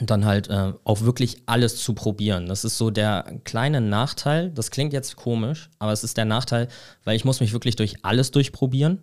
und 0.00 0.10
dann 0.10 0.24
halt 0.24 0.48
äh, 0.48 0.72
auch 0.84 1.02
wirklich 1.02 1.42
alles 1.46 1.76
zu 1.76 1.92
probieren. 1.92 2.46
Das 2.46 2.64
ist 2.64 2.78
so 2.78 2.90
der 2.90 3.38
kleine 3.44 3.82
Nachteil. 3.82 4.50
Das 4.50 4.70
klingt 4.70 4.92
jetzt 4.94 5.16
komisch, 5.16 5.68
aber 5.78 5.92
es 5.92 6.04
ist 6.04 6.16
der 6.16 6.24
Nachteil, 6.24 6.68
weil 7.04 7.16
ich 7.16 7.26
muss 7.26 7.40
mich 7.40 7.52
wirklich 7.52 7.76
durch 7.76 8.02
alles 8.02 8.30
durchprobieren 8.30 9.02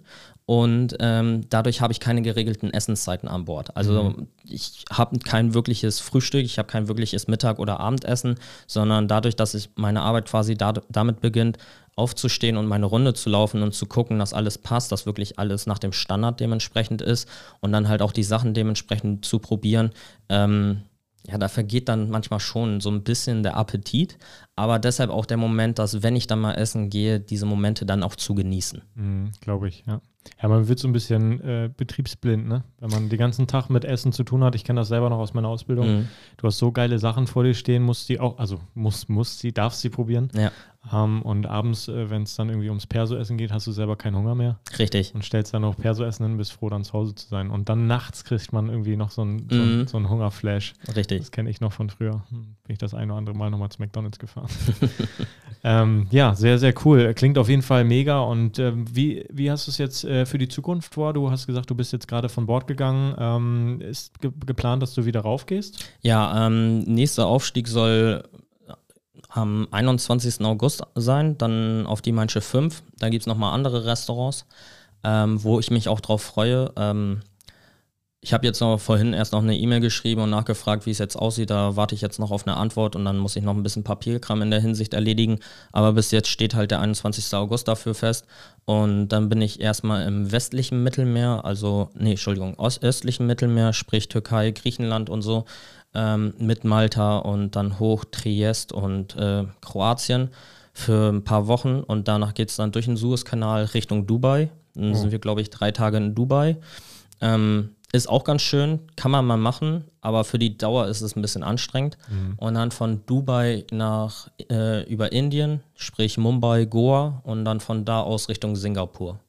und 0.49 0.95
ähm, 1.01 1.41
dadurch 1.49 1.81
habe 1.81 1.91
ich 1.91 1.99
keine 1.99 2.21
geregelten 2.21 2.71
Essenszeiten 2.71 3.27
an 3.27 3.43
Bord. 3.43 3.75
Also 3.75 4.15
ich 4.45 4.86
habe 4.89 5.19
kein 5.19 5.53
wirkliches 5.53 5.99
Frühstück, 5.99 6.45
ich 6.45 6.57
habe 6.57 6.69
kein 6.69 6.88
wirkliches 6.88 7.27
Mittag- 7.27 7.60
oder 7.60 7.81
Abendessen, 7.81 8.36
sondern 8.65 9.10
dadurch, 9.10 9.36
dass 9.36 9.53
ich 9.55 9.71
meine 9.75 10.03
Arbeit 10.03 10.29
quasi 10.29 10.55
da, 10.55 10.71
damit 10.88 11.19
beginnt, 11.19 11.57
aufzustehen 11.97 12.55
und 12.55 12.65
meine 12.65 12.86
Runde 12.86 13.13
zu 13.13 13.29
laufen 13.29 13.62
und 13.62 13.73
zu 13.73 13.88
gucken, 13.88 14.19
dass 14.19 14.33
alles 14.33 14.57
passt, 14.57 14.93
dass 14.93 15.05
wirklich 15.05 15.38
alles 15.38 15.65
nach 15.65 15.79
dem 15.79 15.91
Standard 15.91 16.39
dementsprechend 16.39 17.01
ist 17.01 17.27
und 17.60 17.73
dann 17.73 17.89
halt 17.89 18.01
auch 18.01 18.13
die 18.13 18.23
Sachen 18.23 18.53
dementsprechend 18.53 19.25
zu 19.25 19.39
probieren. 19.39 19.91
Ähm, 20.29 20.83
ja, 21.29 21.38
da 21.38 21.49
vergeht 21.49 21.89
dann 21.89 22.10
manchmal 22.10 22.39
schon 22.39 22.79
so 22.79 22.89
ein 22.89 23.03
bisschen 23.03 23.43
der 23.43 23.57
Appetit, 23.57 24.17
aber 24.55 24.79
deshalb 24.79 25.10
auch 25.10 25.25
der 25.25 25.36
Moment, 25.36 25.77
dass 25.77 26.01
wenn 26.03 26.15
ich 26.15 26.27
dann 26.27 26.39
mal 26.39 26.53
essen 26.53 26.89
gehe, 26.89 27.19
diese 27.19 27.45
Momente 27.45 27.86
dann 27.86 28.01
auch 28.01 28.15
zu 28.15 28.33
genießen. 28.33 28.81
Mhm, 28.95 29.31
Glaube 29.41 29.67
ich, 29.67 29.83
ja. 29.86 29.99
Ja, 30.42 30.50
man 30.50 30.68
wird 30.68 30.80
so 30.80 30.88
ein 30.88 30.94
bisschen 30.94 31.42
äh, 31.42 31.70
betriebsblind, 31.76 32.48
ne? 32.48 32.63
Wenn 32.80 32.90
man 32.90 33.10
den 33.10 33.18
ganzen 33.18 33.48
Tag 33.48 33.70
mit 33.70 33.86
Essen 33.86 34.12
zu 34.12 34.24
tun 34.24 34.44
hat. 34.44 34.56
Ich 34.56 34.63
kenne 34.63 34.82
das 34.82 34.88
selber 34.88 35.10
noch 35.10 35.20
aus 35.20 35.34
meiner 35.34 35.48
Ausbildung. 35.48 35.88
Mhm. 35.88 36.08
Du 36.38 36.48
hast 36.48 36.58
so 36.58 36.72
geile 36.72 37.00
Sachen 37.00 37.28
vor 37.28 37.44
dir 37.44 37.54
stehen, 37.54 37.84
musst 37.84 38.10
die 38.10 38.20
auch, 38.20 38.38
also 38.38 38.60
musst, 38.74 39.10
musst 39.10 39.40
sie, 39.40 39.52
darfst 39.52 39.82
sie 39.82 39.90
probieren. 39.90 40.30
Ja, 40.36 40.52
Ähm, 40.93 41.21
und 41.21 41.45
abends, 41.45 41.88
äh, 41.88 42.10
wenn 42.10 42.23
es 42.23 42.36
dann 42.36 42.50
irgendwie 42.50 42.69
ums 42.69 42.88
Perso-Essen 42.88 43.38
geht, 43.38 43.52
hast 43.52 43.67
du 43.67 43.71
selber 43.71 43.95
keinen 43.95 44.15
Hunger 44.15 44.36
mehr 44.36 44.60
richtig. 44.80 45.13
und 45.15 45.23
stellst 45.26 45.54
dann 45.54 45.62
noch 45.63 45.78
Perso-Essen 45.78 46.26
hin, 46.26 46.38
bist 46.38 46.54
froh, 46.54 46.69
dann 46.69 46.84
zu 46.84 46.93
Hause 46.93 47.15
zu 47.15 47.28
sein. 47.28 47.50
Und 47.50 47.69
dann 47.69 47.88
nachts 47.88 48.23
kriegt 48.23 48.54
man 48.54 48.69
irgendwie 48.69 48.95
noch 48.95 49.12
so 49.12 49.21
einen 49.23 49.47
so 49.50 49.58
Mhm. 49.58 49.88
so 49.88 49.97
Hungerflash. 50.10 50.73
Richtig. 50.95 51.19
Das 51.19 51.32
kenne 51.32 51.50
ich 51.50 51.60
noch 51.62 51.71
von 51.73 51.89
früher. 51.89 52.23
Hm, 52.30 52.56
Bin 52.63 52.73
ich 52.73 52.78
das 52.78 52.93
ein 52.93 53.10
oder 53.12 53.17
andere 53.17 53.36
Mal 53.36 53.50
nochmal 53.50 53.69
zu 53.69 53.82
McDonalds 53.82 54.19
gefahren. 54.19 54.47
ähm, 55.63 56.08
ja, 56.12 56.36
sehr, 56.36 56.60
sehr 56.60 56.73
cool. 56.86 57.13
Klingt 57.13 57.38
auf 57.38 57.50
jeden 57.50 57.62
Fall 57.62 57.84
mega. 57.84 58.19
Und 58.21 58.60
ähm, 58.60 58.86
wie, 58.93 59.26
wie 59.32 59.50
hast 59.52 59.67
du 59.67 59.71
es 59.71 59.78
jetzt 59.78 60.04
äh, 60.04 60.26
für 60.26 60.38
die 60.38 60.47
Zukunft 60.47 60.93
vor? 60.93 61.13
Du 61.13 61.30
hast 61.32 61.47
gesagt, 61.47 61.69
du 61.69 61.76
bist 61.76 61.91
jetzt 61.93 62.08
gerade 62.08 62.30
von 62.30 62.45
Bord 62.45 62.67
gegangen. 62.67 63.15
Ähm, 63.17 63.82
ist 63.82 64.19
ge 64.21 64.32
geplant, 64.45 64.82
dass 64.84 64.93
du 64.93 65.06
wieder 65.06 65.21
raufgehst? 65.21 65.91
Ja, 66.02 66.47
ähm, 66.47 66.80
nächster 66.82 67.26
Aufstieg 67.28 67.67
soll 67.67 68.23
am 69.30 69.68
21. 69.72 70.44
August 70.46 70.84
sein, 70.96 71.38
dann 71.38 71.86
auf 71.86 72.02
die 72.02 72.12
Manche 72.12 72.42
5. 72.42 72.84
Da 73.00 73.10
gibt 73.10 73.24
es 73.24 73.28
nochmal 73.28 73.54
andere 73.54 73.86
Restaurants, 73.86 74.46
ähm, 75.04 75.44
wo 75.44 75.60
ich 75.60 75.72
mich 75.72 75.90
auch 75.90 76.00
drauf 76.00 76.22
freue. 76.22 76.72
Ähm, 76.76 77.22
ich 78.20 78.34
habe 78.34 78.48
jetzt 78.48 78.60
noch 78.60 78.80
vorhin 78.80 79.13
erst 79.13 79.32
noch 79.32 79.44
eine 79.44 79.56
E-Mail 79.56 79.80
geschrieben 79.80 80.22
und 80.22 80.32
nachgefragt, 80.32 80.86
wie 80.86 80.92
es 80.92 80.98
jetzt 80.98 81.16
aussieht. 81.16 81.52
Da 81.52 81.76
warte 81.76 81.94
ich 81.94 82.02
jetzt 82.02 82.20
noch 82.20 82.32
auf 82.32 82.48
eine 82.48 82.58
Antwort 82.58 82.96
und 82.96 83.06
dann 83.06 83.20
muss 83.20 83.36
ich 83.36 83.44
noch 83.44 83.56
ein 83.56 83.62
bisschen 83.63 83.84
Papierkram 83.84 84.42
in 84.42 84.50
der 84.50 84.60
Hinsicht 84.60 84.94
erledigen. 84.94 85.40
Aber 85.72 85.94
bis 85.94 86.12
jetzt 86.12 86.28
steht 86.28 86.56
halt 86.56 86.72
der 86.72 86.82
21. 86.82 87.34
August 87.36 87.68
dafür 87.68 87.94
fest. 87.94 88.26
Und 88.66 89.10
dann 89.10 89.30
bin 89.30 89.42
ich 89.42 89.62
erstmal 89.62 90.06
im 90.08 90.32
westlichen 90.32 90.84
Mittelmeer, 90.84 91.46
also, 91.46 91.90
nee, 91.94 92.12
Entschuldigung, 92.12 92.60
ostöstlichen 92.60 93.28
Mittelmeer, 93.28 93.72
sprich 93.72 94.10
Türkei, 94.10 94.52
Griechenland 94.52 95.10
und 95.10 95.22
so, 95.22 95.46
ähm, 95.93 96.34
mit 96.39 96.63
Malta 96.63 97.17
und 97.17 97.56
dann 97.56 97.80
hoch 97.80 98.06
Triest 98.06 98.71
und 98.71 99.15
äh, 99.15 99.45
Kroatien 99.62 100.30
für 100.73 101.10
ein 101.12 101.23
paar 101.23 101.47
Wochen. 101.47 101.80
Und 101.82 102.08
danach 102.08 102.34
geht 102.34 102.50
es 102.50 102.56
dann 102.56 102.71
durch 102.71 102.86
den 102.86 102.97
Suezkanal 102.97 103.65
Richtung 103.65 104.06
Dubai. 104.06 104.50
Dann 104.76 104.93
sind 104.95 105.12
wir, 105.12 105.19
glaube 105.19 105.41
ich, 105.41 105.50
drei 105.50 105.71
Tage 105.71 105.97
in 105.97 106.13
Dubai. 106.13 106.58
Ähm, 107.19 107.71
ist 107.93 108.10
auch 108.10 108.26
ganz 108.26 108.41
schön, 108.41 108.82
kann 108.95 109.12
man 109.12 109.26
mal 109.26 109.38
machen, 109.38 109.86
aber 110.02 110.23
für 110.26 110.38
die 110.38 110.58
Dauer 110.58 110.88
ist 110.88 111.02
es 111.02 111.15
ein 111.15 111.21
bisschen 111.21 111.41
anstrengend. 111.41 111.97
Und 112.36 112.54
dann 112.56 112.71
von 112.71 113.06
Dubai 113.06 113.65
nach 113.71 114.30
äh, 114.52 114.84
über 114.84 115.13
Indien, 115.13 115.62
sprich 115.76 116.17
Mumbai, 116.17 116.65
Goa 116.65 117.21
und 117.23 117.45
dann 117.45 117.60
von 117.62 117.86
da 117.86 118.02
aus 118.02 118.28
Richtung 118.30 118.56
Singapur. 118.56 119.19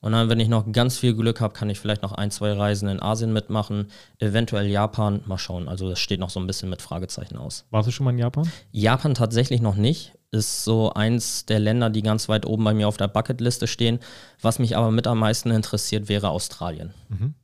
Und 0.00 0.12
dann, 0.12 0.28
wenn 0.28 0.40
ich 0.40 0.48
noch 0.48 0.70
ganz 0.72 0.98
viel 0.98 1.14
Glück 1.14 1.40
habe, 1.40 1.54
kann 1.54 1.70
ich 1.70 1.78
vielleicht 1.78 2.02
noch 2.02 2.12
ein, 2.12 2.30
zwei 2.30 2.52
Reisen 2.52 2.88
in 2.88 3.02
Asien 3.02 3.32
mitmachen, 3.32 3.90
eventuell 4.18 4.66
Japan, 4.66 5.20
mal 5.26 5.38
schauen. 5.38 5.68
Also 5.68 5.88
das 5.88 5.98
steht 5.98 6.20
noch 6.20 6.30
so 6.30 6.40
ein 6.40 6.46
bisschen 6.46 6.70
mit 6.70 6.82
Fragezeichen 6.82 7.36
aus. 7.36 7.64
Warst 7.70 7.88
du 7.88 7.92
schon 7.92 8.04
mal 8.04 8.10
in 8.10 8.18
Japan? 8.18 8.50
Japan 8.70 9.14
tatsächlich 9.14 9.60
noch 9.60 9.76
nicht. 9.76 10.12
Ist 10.30 10.64
so 10.64 10.92
eins 10.92 11.46
der 11.46 11.58
Länder, 11.58 11.88
die 11.88 12.02
ganz 12.02 12.28
weit 12.28 12.44
oben 12.44 12.62
bei 12.62 12.74
mir 12.74 12.86
auf 12.86 12.98
der 12.98 13.08
Bucketliste 13.08 13.66
stehen. 13.66 13.98
Was 14.42 14.58
mich 14.58 14.76
aber 14.76 14.90
mit 14.90 15.06
am 15.06 15.18
meisten 15.18 15.50
interessiert, 15.50 16.08
wäre 16.08 16.28
Australien. 16.28 16.92
Mhm 17.08 17.34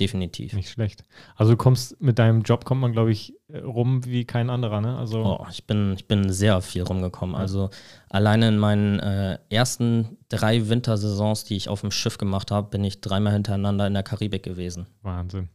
definitiv. 0.00 0.54
Nicht 0.54 0.70
schlecht. 0.70 1.04
Also 1.36 1.52
du 1.52 1.56
kommst 1.56 2.00
mit 2.00 2.18
deinem 2.18 2.42
Job 2.42 2.64
kommt 2.64 2.80
man, 2.80 2.92
glaube 2.92 3.12
ich, 3.12 3.34
rum 3.52 4.04
wie 4.04 4.24
kein 4.24 4.50
anderer, 4.50 4.80
ne? 4.80 4.96
Also 4.96 5.22
oh, 5.24 5.46
ich 5.50 5.66
bin, 5.66 5.94
ich 5.94 6.08
bin 6.08 6.32
sehr 6.32 6.60
viel 6.62 6.82
rumgekommen. 6.82 7.34
Ja. 7.34 7.40
Also 7.40 7.70
alleine 8.08 8.48
in 8.48 8.58
meinen 8.58 8.98
äh, 8.98 9.38
ersten 9.50 10.16
drei 10.28 10.68
Wintersaisons, 10.68 11.44
die 11.44 11.56
ich 11.56 11.68
auf 11.68 11.82
dem 11.82 11.90
Schiff 11.90 12.18
gemacht 12.18 12.50
habe, 12.50 12.70
bin 12.70 12.82
ich 12.84 13.00
dreimal 13.00 13.32
hintereinander 13.32 13.86
in 13.86 13.94
der 13.94 14.02
Karibik 14.02 14.42
gewesen. 14.42 14.86
Wahnsinn. 15.02 15.48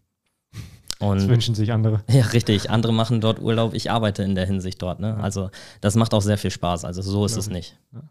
Und, 0.99 1.17
das 1.17 1.27
wünschen 1.27 1.55
sich 1.55 1.73
andere. 1.73 2.01
Ja, 2.09 2.25
richtig. 2.27 2.69
Andere 2.69 2.93
machen 2.93 3.19
dort 3.19 3.41
Urlaub. 3.41 3.73
Ich 3.73 3.91
arbeite 3.91 4.23
in 4.23 4.35
der 4.35 4.45
Hinsicht 4.45 4.81
dort. 4.81 4.99
Ne? 4.99 5.17
Also 5.17 5.49
das 5.81 5.95
macht 5.95 6.13
auch 6.13 6.21
sehr 6.21 6.37
viel 6.37 6.51
Spaß. 6.51 6.85
Also 6.85 7.01
so 7.01 7.25
ist 7.25 7.33
ja. 7.33 7.39
es 7.39 7.49
nicht. 7.49 7.77
Ja. 7.93 8.01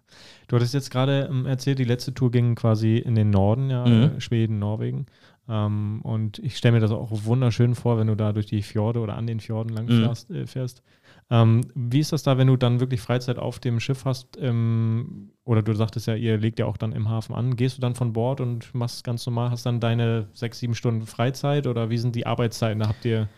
Du 0.49 0.57
hattest 0.57 0.75
jetzt 0.75 0.91
gerade 0.91 1.29
ähm, 1.31 1.47
erzählt, 1.47 1.79
die 1.79 1.85
letzte 1.85 2.13
Tour 2.13 2.31
ging 2.31 2.55
quasi 2.55 2.99
in 2.99 3.15
den 3.15 3.31
Norden, 3.31 3.71
ja, 3.71 3.87
mhm. 3.87 4.21
Schweden, 4.21 4.59
Norwegen. 4.59 5.07
Ähm, 5.49 6.01
und 6.03 6.39
ich 6.39 6.57
stelle 6.57 6.73
mir 6.73 6.81
das 6.81 6.91
auch 6.91 7.11
wunderschön 7.11 7.75
vor, 7.75 7.99
wenn 7.99 8.07
du 8.07 8.15
da 8.15 8.33
durch 8.33 8.47
die 8.47 8.63
Fjorde 8.63 9.01
oder 9.01 9.17
an 9.17 9.27
den 9.27 9.41
Fjorden 9.41 9.75
lang 9.75 9.87
mhm. 9.87 10.05
fährst. 10.05 10.31
Äh, 10.31 10.47
fährst. 10.47 10.83
Ähm, 11.31 11.63
wie 11.75 12.01
ist 12.01 12.13
das 12.13 12.23
da, 12.23 12.39
wenn 12.39 12.47
du 12.47 12.57
dann 12.57 12.81
wirklich 12.81 13.01
Freizeit 13.01 13.39
auf 13.39 13.59
dem 13.59 13.81
Schiff 13.81 14.05
hast? 14.05 14.39
Ähm, 14.41 15.31
oder 15.45 15.63
du 15.63 15.75
sagtest 15.75 16.07
ja, 16.07 16.15
ihr 16.15 16.39
legt 16.39 16.59
ja 16.59 16.67
auch 16.67 16.77
dann 16.77 16.93
im 16.93 17.09
Hafen 17.09 17.35
an. 17.35 17.57
Gehst 17.57 17.77
du 17.77 17.81
dann 17.81 17.95
von 17.95 18.13
Bord 18.13 18.41
und 18.41 18.75
machst 18.75 19.05
ganz 19.05 19.25
normal, 19.27 19.51
hast 19.51 19.67
dann 19.67 19.81
deine 19.81 20.29
sechs, 20.33 20.59
sieben 20.59 20.75
Stunden 20.75 21.07
Freizeit 21.07 21.67
oder 21.67 21.91
wie 21.91 21.99
sind 21.99 22.15
die 22.15 22.27
Arbeitszeiten? 22.27 22.81
Da 22.81 22.89
habt 22.89 23.05
ihr. 23.05 23.29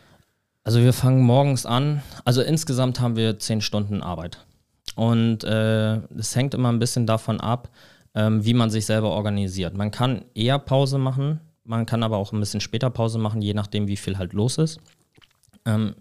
Also 0.64 0.80
wir 0.80 0.92
fangen 0.92 1.22
morgens 1.22 1.64
an. 1.64 2.02
Also 2.24 2.42
insgesamt 2.42 3.00
haben 3.00 3.16
wir 3.16 3.38
zehn 3.38 3.60
Stunden 3.60 4.02
Arbeit. 4.02 4.46
Und 4.96 5.44
äh, 5.44 5.96
es 6.16 6.34
äh, 6.34 6.38
hängt 6.38 6.54
immer 6.54 6.72
ein 6.72 6.78
bisschen 6.78 7.06
davon 7.06 7.40
ab, 7.40 7.70
ähm, 8.14 8.44
wie 8.44 8.54
man 8.54 8.70
sich 8.70 8.86
selber 8.86 9.10
organisiert. 9.10 9.76
Man 9.76 9.90
kann 9.90 10.24
eher 10.34 10.58
Pause 10.58 10.98
machen, 10.98 11.40
man 11.66 11.86
kann 11.86 12.02
aber 12.02 12.16
auch 12.16 12.32
ein 12.32 12.40
bisschen 12.40 12.60
später 12.60 12.90
Pause 12.90 13.18
machen, 13.18 13.42
je 13.42 13.54
nachdem, 13.54 13.88
wie 13.88 13.96
viel 13.96 14.18
halt 14.18 14.32
los 14.32 14.58
ist. 14.58 14.80
Ähm, 15.64 15.94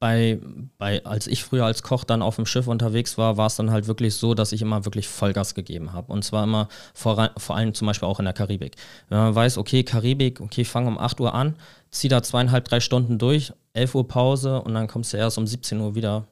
bei, 0.00 0.38
bei, 0.78 1.04
als 1.04 1.26
ich 1.26 1.42
früher 1.42 1.64
als 1.64 1.82
Koch 1.82 2.04
dann 2.04 2.22
auf 2.22 2.36
dem 2.36 2.46
Schiff 2.46 2.68
unterwegs 2.68 3.18
war, 3.18 3.36
war 3.36 3.46
es 3.46 3.56
dann 3.56 3.70
halt 3.70 3.88
wirklich 3.88 4.14
so, 4.14 4.34
dass 4.34 4.52
ich 4.52 4.62
immer 4.62 4.84
wirklich 4.84 5.08
Vollgas 5.08 5.54
gegeben 5.54 5.92
habe. 5.92 6.12
Und 6.12 6.24
zwar 6.24 6.44
immer 6.44 6.68
vor, 6.94 7.30
vor 7.36 7.56
allem 7.56 7.74
zum 7.74 7.86
Beispiel 7.86 8.06
auch 8.06 8.20
in 8.20 8.24
der 8.24 8.34
Karibik. 8.34 8.76
Wenn 9.08 9.18
man 9.18 9.34
weiß, 9.34 9.58
okay, 9.58 9.82
Karibik, 9.82 10.40
okay, 10.40 10.64
fange 10.64 10.88
um 10.88 10.98
8 10.98 11.20
Uhr 11.20 11.34
an, 11.34 11.56
zieh 11.90 12.08
da 12.08 12.22
zweieinhalb, 12.22 12.66
drei 12.66 12.78
Stunden 12.78 13.18
durch, 13.18 13.52
11 13.72 13.94
Uhr 13.96 14.06
Pause 14.06 14.62
und 14.62 14.74
dann 14.74 14.86
kommst 14.86 15.12
du 15.12 15.16
erst 15.16 15.36
um 15.36 15.46
17 15.46 15.80
Uhr 15.80 15.96
wieder 15.96 16.28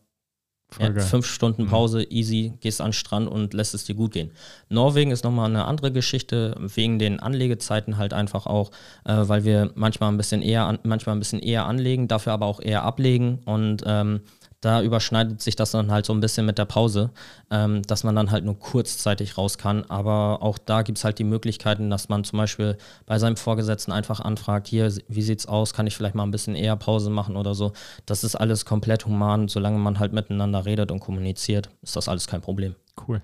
ja, 0.81 1.01
fünf 1.01 1.27
Stunden 1.27 1.65
mhm. 1.65 1.69
Pause, 1.69 1.99
mhm. 2.01 2.07
easy, 2.11 2.53
gehst 2.61 2.81
an 2.81 2.89
den 2.89 2.93
Strand 2.93 3.29
und 3.29 3.55
lässt 3.55 3.75
es 3.75 3.85
dir 3.85 3.95
gut 3.95 4.13
gehen. 4.13 4.33
Norwegen 4.69 5.11
ist 5.11 5.25
nochmal 5.25 5.49
eine 5.49 5.65
andere 5.65 5.93
Geschichte, 5.93 6.57
wegen 6.59 6.99
den 6.99 7.21
Anlegezeiten 7.21 7.97
halt 7.97 8.13
einfach 8.13 8.47
auch, 8.47 8.71
äh, 9.05 9.15
weil 9.17 9.45
wir 9.45 9.71
manchmal 9.75 10.11
ein 10.11 10.17
bisschen 10.17 10.43
eher 10.43 10.65
an, 10.65 10.79
manchmal 10.83 11.17
ein 11.17 11.21
bisschen 11.21 11.41
eher 11.41 11.67
anlegen, 11.67 12.09
dafür 12.09 12.33
aber 12.33 12.47
auch 12.47 12.61
eher 12.61 12.83
ablegen 12.83 13.41
und 13.45 13.83
ähm, 13.87 14.21
da 14.61 14.83
überschneidet 14.83 15.41
sich 15.43 15.57
das 15.57 15.71
dann 15.71 15.91
halt 15.91 16.07
so 16.07 16.13
ein 16.13 16.21
bisschen 16.21 16.47
mit 16.47 16.59
der 16.59 16.65
Pause, 16.65 17.11
ähm, 17.51 17.83
dass 17.83 18.05
man 18.05 18.17
dann 18.17 18.31
halt 18.31 18.45
nur 18.45 18.59
kurzzeitig 18.59 19.37
raus 19.39 19.59
kann. 19.59 19.85
Aber 19.89 20.43
auch 20.43 20.59
da 20.59 20.83
gibt 20.83 20.99
es 20.99 21.05
halt 21.05 21.19
die 21.19 21.25
Möglichkeiten, 21.25 21.91
dass 21.91 22.09
man 22.09 22.25
zum 22.25 22.39
Beispiel 22.39 22.77
bei 23.07 23.19
seinem 23.19 23.37
Vorgesetzten 23.37 23.93
einfach 23.93 24.21
anfragt, 24.21 24.67
hier, 24.67 24.93
wie 25.09 25.23
sieht's 25.23 25.47
aus, 25.47 25.75
kann 25.75 25.87
ich 25.87 25.97
vielleicht 25.97 26.15
mal 26.15 26.25
ein 26.25 26.31
bisschen 26.31 26.55
eher 26.55 26.77
Pause 26.77 27.11
machen 27.11 27.37
oder 27.37 27.55
so. 27.55 27.73
Das 28.07 28.25
ist 28.25 28.35
alles 28.35 28.65
komplett 28.65 29.07
human, 29.07 29.49
solange 29.49 29.79
man 29.79 29.99
halt 29.99 30.13
miteinander 30.13 30.65
redet 30.65 30.91
und 30.91 31.01
kommuniziert, 31.01 31.71
ist 31.83 31.97
das 31.97 32.09
alles 32.09 32.27
kein 32.27 32.41
Problem. 32.41 32.75
Cool. 33.07 33.23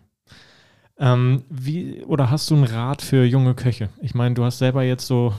Ähm, 0.99 1.45
wie, 1.49 2.05
oder 2.05 2.31
hast 2.31 2.51
du 2.51 2.55
einen 2.55 2.65
Rat 2.65 3.03
für 3.03 3.25
junge 3.25 3.55
Köche? 3.55 3.89
Ich 4.01 4.15
meine, 4.15 4.35
du 4.35 4.45
hast 4.45 4.59
selber 4.59 4.83
jetzt 4.83 5.07
so 5.07 5.35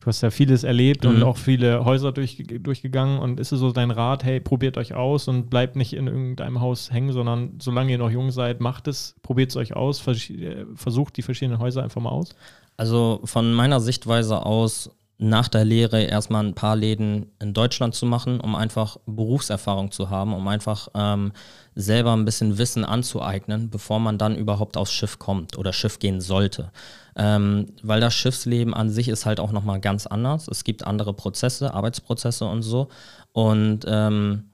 du 0.00 0.06
hast 0.06 0.20
ja 0.22 0.30
vieles 0.30 0.64
erlebt 0.64 1.04
mhm. 1.04 1.10
und 1.10 1.22
auch 1.22 1.36
viele 1.36 1.84
Häuser 1.84 2.12
durch, 2.12 2.42
durchgegangen 2.60 3.18
und 3.18 3.40
ist 3.40 3.52
es 3.52 3.60
so 3.60 3.72
dein 3.72 3.90
Rat, 3.90 4.24
hey, 4.24 4.40
probiert 4.40 4.76
euch 4.76 4.94
aus 4.94 5.28
und 5.28 5.50
bleibt 5.50 5.76
nicht 5.76 5.92
in 5.92 6.06
irgendeinem 6.06 6.60
Haus 6.60 6.92
hängen, 6.92 7.12
sondern 7.12 7.58
solange 7.60 7.92
ihr 7.92 7.98
noch 7.98 8.10
jung 8.10 8.30
seid, 8.30 8.60
macht 8.60 8.88
es, 8.88 9.16
probiert 9.22 9.50
es 9.50 9.56
euch 9.56 9.74
aus, 9.74 10.06
äh, 10.06 10.64
versucht 10.74 11.16
die 11.16 11.22
verschiedenen 11.22 11.58
Häuser 11.58 11.82
einfach 11.82 12.00
mal 12.00 12.10
aus? 12.10 12.34
Also 12.76 13.20
von 13.24 13.52
meiner 13.52 13.80
Sichtweise 13.80 14.44
aus 14.44 14.90
nach 15.22 15.48
der 15.48 15.66
Lehre 15.66 16.02
erstmal 16.02 16.42
ein 16.44 16.54
paar 16.54 16.76
Läden 16.76 17.30
in 17.40 17.52
Deutschland 17.52 17.94
zu 17.94 18.06
machen, 18.06 18.40
um 18.40 18.54
einfach 18.54 18.96
Berufserfahrung 19.04 19.90
zu 19.90 20.08
haben, 20.08 20.32
um 20.32 20.48
einfach 20.48 20.88
ähm, 20.94 21.32
selber 21.74 22.14
ein 22.14 22.24
bisschen 22.24 22.56
Wissen 22.56 22.86
anzueignen, 22.86 23.68
bevor 23.68 24.00
man 24.00 24.16
dann 24.16 24.34
überhaupt 24.34 24.78
aufs 24.78 24.92
Schiff 24.92 25.18
kommt 25.18 25.58
oder 25.58 25.74
Schiff 25.74 25.98
gehen 25.98 26.22
sollte. 26.22 26.72
Ähm, 27.16 27.66
weil 27.82 28.00
das 28.00 28.14
Schiffsleben 28.14 28.72
an 28.72 28.88
sich 28.88 29.08
ist 29.08 29.26
halt 29.26 29.40
auch 29.40 29.52
nochmal 29.52 29.78
ganz 29.80 30.06
anders. 30.06 30.48
Es 30.48 30.64
gibt 30.64 30.86
andere 30.86 31.12
Prozesse, 31.12 31.74
Arbeitsprozesse 31.74 32.46
und 32.46 32.62
so. 32.62 32.88
Und 33.32 33.84
ähm, 33.86 34.49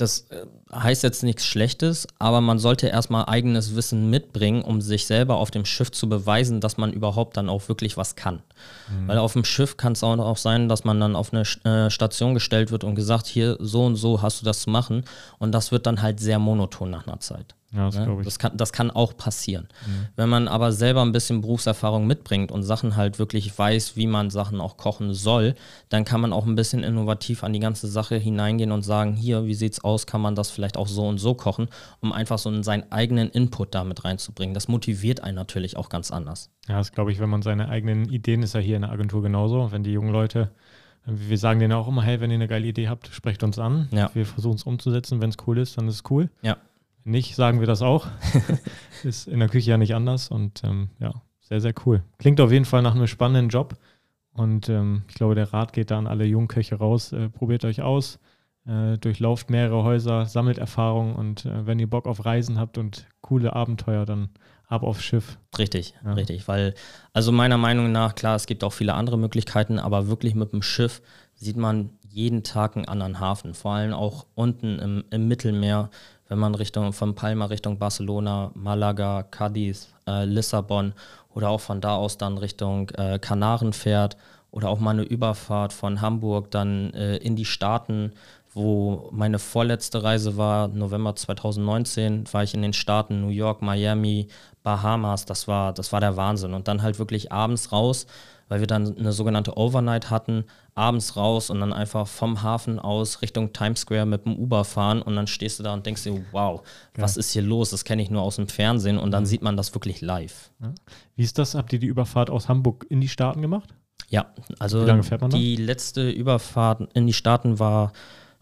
das 0.00 0.26
äh, 0.30 0.46
heißt 0.72 1.02
jetzt 1.02 1.22
nichts 1.22 1.44
Schlechtes, 1.44 2.06
aber 2.18 2.40
man 2.40 2.58
sollte 2.58 2.86
erstmal 2.86 3.26
eigenes 3.26 3.74
Wissen 3.74 4.10
mitbringen, 4.10 4.62
um 4.62 4.80
sich 4.80 5.06
selber 5.06 5.36
auf 5.36 5.50
dem 5.50 5.64
Schiff 5.64 5.90
zu 5.90 6.08
beweisen, 6.08 6.60
dass 6.60 6.76
man 6.76 6.92
überhaupt 6.92 7.36
dann 7.36 7.48
auch 7.48 7.68
wirklich 7.68 7.96
was 7.96 8.16
kann. 8.16 8.42
Mhm. 8.88 9.08
Weil 9.08 9.18
auf 9.18 9.34
dem 9.34 9.44
Schiff 9.44 9.76
kann 9.76 9.92
es 9.92 10.02
auch 10.02 10.36
sein, 10.36 10.68
dass 10.68 10.84
man 10.84 11.00
dann 11.00 11.16
auf 11.16 11.32
eine 11.32 11.42
äh, 11.64 11.90
Station 11.90 12.34
gestellt 12.34 12.70
wird 12.70 12.84
und 12.84 12.94
gesagt, 12.94 13.26
hier 13.26 13.56
so 13.60 13.84
und 13.84 13.96
so 13.96 14.22
hast 14.22 14.40
du 14.40 14.44
das 14.44 14.60
zu 14.60 14.70
machen. 14.70 15.04
Und 15.38 15.52
das 15.52 15.72
wird 15.72 15.86
dann 15.86 16.02
halt 16.02 16.20
sehr 16.20 16.38
monoton 16.38 16.90
nach 16.90 17.06
einer 17.06 17.20
Zeit. 17.20 17.54
Ja, 17.72 17.86
das, 17.86 17.94
ne? 17.94 18.20
das, 18.24 18.38
kann, 18.40 18.56
das 18.56 18.72
kann 18.72 18.90
auch 18.90 19.16
passieren. 19.16 19.68
Mhm. 19.86 20.06
Wenn 20.16 20.28
man 20.28 20.48
aber 20.48 20.72
selber 20.72 21.02
ein 21.02 21.12
bisschen 21.12 21.40
Berufserfahrung 21.40 22.04
mitbringt 22.04 22.50
und 22.50 22.64
Sachen 22.64 22.96
halt 22.96 23.20
wirklich 23.20 23.56
weiß, 23.56 23.96
wie 23.96 24.08
man 24.08 24.30
Sachen 24.30 24.60
auch 24.60 24.76
kochen 24.76 25.14
soll, 25.14 25.54
dann 25.88 26.04
kann 26.04 26.20
man 26.20 26.32
auch 26.32 26.46
ein 26.46 26.56
bisschen 26.56 26.82
innovativ 26.82 27.44
an 27.44 27.52
die 27.52 27.60
ganze 27.60 27.86
Sache 27.86 28.16
hineingehen 28.16 28.72
und 28.72 28.82
sagen, 28.82 29.14
hier, 29.14 29.44
wie 29.44 29.54
sieht's 29.54 29.84
aus, 29.84 30.06
kann 30.06 30.20
man 30.20 30.34
das 30.34 30.50
vielleicht 30.50 30.76
auch 30.76 30.88
so 30.88 31.06
und 31.06 31.18
so 31.18 31.34
kochen, 31.34 31.68
um 32.00 32.12
einfach 32.12 32.38
so 32.38 32.50
seinen 32.62 32.90
eigenen 32.90 33.30
Input 33.30 33.72
damit 33.72 34.04
reinzubringen. 34.04 34.52
Das 34.52 34.66
motiviert 34.66 35.22
einen 35.22 35.36
natürlich 35.36 35.76
auch 35.76 35.88
ganz 35.88 36.10
anders. 36.10 36.50
Ja, 36.68 36.78
das 36.78 36.90
glaube 36.90 37.12
ich, 37.12 37.20
wenn 37.20 37.30
man 37.30 37.42
seine 37.42 37.68
eigenen 37.68 38.08
Ideen, 38.08 38.42
ist 38.42 38.54
ja 38.54 38.60
hier 38.60 38.76
in 38.76 38.82
der 38.82 38.90
Agentur 38.90 39.22
genauso, 39.22 39.70
wenn 39.70 39.84
die 39.84 39.92
jungen 39.92 40.12
Leute 40.12 40.50
wir 41.06 41.38
sagen 41.38 41.60
denen 41.60 41.72
auch 41.72 41.88
immer, 41.88 42.02
hey, 42.02 42.20
wenn 42.20 42.30
ihr 42.30 42.34
eine 42.34 42.46
geile 42.46 42.66
Idee 42.66 42.88
habt, 42.88 43.08
sprecht 43.08 43.42
uns 43.42 43.58
an. 43.58 43.88
Ja. 43.90 44.10
Wir 44.12 44.26
versuchen 44.26 44.56
es 44.56 44.64
umzusetzen. 44.64 45.22
Wenn 45.22 45.30
es 45.30 45.38
cool 45.46 45.56
ist, 45.56 45.78
dann 45.78 45.88
ist 45.88 45.94
es 45.94 46.02
cool. 46.10 46.28
Ja 46.42 46.58
nicht, 47.04 47.34
sagen 47.34 47.60
wir 47.60 47.66
das 47.66 47.82
auch. 47.82 48.06
ist 49.04 49.28
in 49.28 49.40
der 49.40 49.48
Küche 49.48 49.70
ja 49.70 49.78
nicht 49.78 49.94
anders 49.94 50.28
und 50.28 50.62
ähm, 50.64 50.90
ja, 50.98 51.12
sehr, 51.40 51.60
sehr 51.60 51.74
cool. 51.86 52.02
Klingt 52.18 52.40
auf 52.40 52.52
jeden 52.52 52.64
Fall 52.64 52.82
nach 52.82 52.94
einem 52.94 53.06
spannenden 53.06 53.48
Job 53.48 53.76
und 54.32 54.68
ähm, 54.68 55.02
ich 55.08 55.14
glaube, 55.14 55.34
der 55.34 55.52
Rat 55.52 55.72
geht 55.72 55.90
da 55.90 55.98
an 55.98 56.06
alle 56.06 56.24
Jungköche 56.24 56.76
raus. 56.76 57.12
Äh, 57.12 57.28
probiert 57.28 57.64
euch 57.64 57.82
aus, 57.82 58.18
äh, 58.66 58.98
durchlauft 58.98 59.50
mehrere 59.50 59.82
Häuser, 59.82 60.26
sammelt 60.26 60.58
Erfahrung 60.58 61.14
und 61.16 61.44
äh, 61.44 61.66
wenn 61.66 61.78
ihr 61.78 61.90
Bock 61.90 62.06
auf 62.06 62.24
Reisen 62.24 62.58
habt 62.58 62.78
und 62.78 63.06
coole 63.20 63.54
Abenteuer, 63.54 64.04
dann 64.06 64.30
ab 64.68 64.82
aufs 64.82 65.02
Schiff. 65.02 65.38
Richtig, 65.58 65.94
ja. 66.04 66.12
richtig, 66.12 66.46
weil 66.46 66.74
also 67.12 67.32
meiner 67.32 67.58
Meinung 67.58 67.90
nach, 67.90 68.14
klar, 68.14 68.36
es 68.36 68.46
gibt 68.46 68.62
auch 68.62 68.72
viele 68.72 68.94
andere 68.94 69.18
Möglichkeiten, 69.18 69.78
aber 69.78 70.06
wirklich 70.06 70.34
mit 70.34 70.52
dem 70.52 70.62
Schiff 70.62 71.02
sieht 71.34 71.56
man 71.56 71.90
jeden 72.08 72.42
Tag 72.42 72.76
einen 72.76 72.86
anderen 72.86 73.20
Hafen, 73.20 73.54
vor 73.54 73.72
allem 73.72 73.92
auch 73.92 74.26
unten 74.34 74.78
im, 74.78 75.04
im 75.10 75.28
Mittelmeer 75.28 75.90
wenn 76.30 76.38
man 76.38 76.54
Richtung 76.54 76.92
von 76.92 77.14
Palma 77.14 77.46
Richtung 77.46 77.78
Barcelona, 77.78 78.52
Malaga, 78.54 79.24
Cadiz, 79.24 79.88
äh, 80.06 80.24
Lissabon 80.24 80.94
oder 81.34 81.50
auch 81.50 81.60
von 81.60 81.80
da 81.80 81.96
aus 81.96 82.18
dann 82.18 82.38
Richtung 82.38 82.88
äh, 82.90 83.18
Kanaren 83.18 83.72
fährt 83.72 84.16
oder 84.52 84.68
auch 84.68 84.78
mal 84.78 84.92
eine 84.92 85.02
Überfahrt 85.02 85.72
von 85.72 86.00
Hamburg 86.00 86.50
dann 86.52 86.94
äh, 86.94 87.16
in 87.16 87.34
die 87.34 87.44
Staaten, 87.44 88.12
wo 88.52 89.08
meine 89.10 89.40
vorletzte 89.40 90.04
Reise 90.04 90.36
war, 90.36 90.68
November 90.68 91.16
2019, 91.16 92.32
war 92.32 92.44
ich 92.44 92.54
in 92.54 92.62
den 92.62 92.72
Staaten 92.72 93.20
New 93.20 93.28
York, 93.28 93.60
Miami, 93.60 94.28
Bahamas, 94.62 95.24
das 95.24 95.48
war, 95.48 95.72
das 95.72 95.92
war 95.92 96.00
der 96.00 96.16
Wahnsinn. 96.16 96.54
Und 96.54 96.68
dann 96.68 96.82
halt 96.82 97.00
wirklich 97.00 97.32
abends 97.32 97.72
raus, 97.72 98.06
weil 98.48 98.60
wir 98.60 98.66
dann 98.68 98.96
eine 98.96 99.12
sogenannte 99.12 99.56
Overnight 99.56 100.10
hatten, 100.10 100.44
abends 100.80 101.16
raus 101.16 101.50
und 101.50 101.60
dann 101.60 101.72
einfach 101.72 102.06
vom 102.06 102.42
Hafen 102.42 102.78
aus 102.78 103.20
Richtung 103.20 103.52
Times 103.52 103.80
Square 103.80 104.06
mit 104.06 104.24
dem 104.24 104.36
Uber 104.36 104.64
fahren 104.64 105.02
und 105.02 105.14
dann 105.14 105.26
stehst 105.26 105.58
du 105.58 105.62
da 105.62 105.74
und 105.74 105.84
denkst 105.84 106.04
dir, 106.04 106.24
wow, 106.32 106.62
ja. 106.96 107.02
was 107.02 107.16
ist 107.16 107.32
hier 107.32 107.42
los? 107.42 107.70
Das 107.70 107.84
kenne 107.84 108.02
ich 108.02 108.10
nur 108.10 108.22
aus 108.22 108.36
dem 108.36 108.48
Fernsehen 108.48 108.98
und 108.98 109.10
dann 109.10 109.24
mhm. 109.24 109.26
sieht 109.26 109.42
man 109.42 109.56
das 109.56 109.74
wirklich 109.74 110.00
live. 110.00 110.50
Ja. 110.60 110.72
Wie 111.16 111.22
ist 111.22 111.38
das? 111.38 111.54
Habt 111.54 111.72
ihr 111.72 111.78
die 111.78 111.86
Überfahrt 111.86 112.30
aus 112.30 112.48
Hamburg 112.48 112.86
in 112.88 113.00
die 113.00 113.08
Staaten 113.08 113.42
gemacht? 113.42 113.74
Ja, 114.08 114.32
also 114.58 114.84
die 115.28 115.56
letzte 115.56 116.10
Überfahrt 116.10 116.88
in 116.94 117.06
die 117.06 117.12
Staaten 117.12 117.58
war 117.58 117.92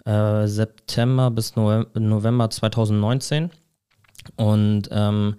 äh, 0.06 0.46
September 0.46 1.30
bis 1.30 1.56
November 1.56 2.48
2019 2.48 3.50
und 4.36 4.88
ähm, 4.90 5.36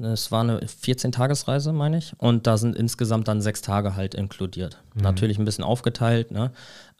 es 0.00 0.32
war 0.32 0.40
eine 0.40 0.58
14-Tagesreise, 0.60 1.72
meine 1.72 1.98
ich. 1.98 2.12
Und 2.18 2.46
da 2.46 2.56
sind 2.56 2.76
insgesamt 2.76 3.28
dann 3.28 3.40
sechs 3.40 3.62
Tage 3.62 3.94
halt 3.94 4.14
inkludiert. 4.14 4.78
Mhm. 4.94 5.02
Natürlich 5.02 5.38
ein 5.38 5.44
bisschen 5.44 5.64
aufgeteilt. 5.64 6.30
Ne? 6.30 6.50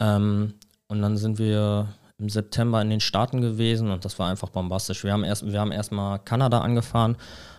Ähm, 0.00 0.54
und 0.88 1.02
dann 1.02 1.16
sind 1.16 1.38
wir 1.38 1.88
im 2.18 2.28
September 2.28 2.80
in 2.80 2.90
den 2.90 3.00
Staaten 3.00 3.40
gewesen 3.40 3.90
und 3.90 4.04
das 4.04 4.18
war 4.18 4.30
einfach 4.30 4.50
bombastisch. 4.50 5.02
Wir 5.02 5.12
haben 5.12 5.24
erst, 5.24 5.50
wir 5.50 5.60
haben 5.60 5.72
erstmal 5.72 6.20
Kanada 6.20 6.60
angefahren 6.60 7.16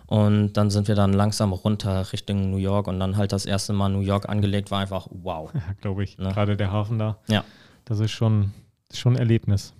und 0.08 0.54
dann 0.54 0.70
sind 0.70 0.88
wir 0.88 0.96
dann 0.96 1.12
langsam 1.12 1.52
runter 1.52 2.14
Richtung 2.14 2.52
New 2.52 2.58
York 2.58 2.88
und 2.88 3.00
dann 3.00 3.18
halt 3.18 3.32
das 3.32 3.46
erste 3.46 3.74
Mal 3.74 3.90
New 3.90 4.00
York 4.00 4.30
angelegt, 4.30 4.72
war 4.72 4.80
einfach 4.80 5.08
wow. 5.12 5.52
Ja, 5.54 5.62
glaube 5.82 6.04
ich. 6.04 6.18
Ne? 6.18 6.30
Gerade 6.30 6.56
der 6.56 6.72
Hafen 6.72 7.00
da. 7.00 7.18
Ja. 7.28 7.44
Das 7.84 8.00
ist 8.00 8.12
schon, 8.12 8.54
schon 8.94 9.14
ein 9.16 9.20
Erlebnis. 9.20 9.74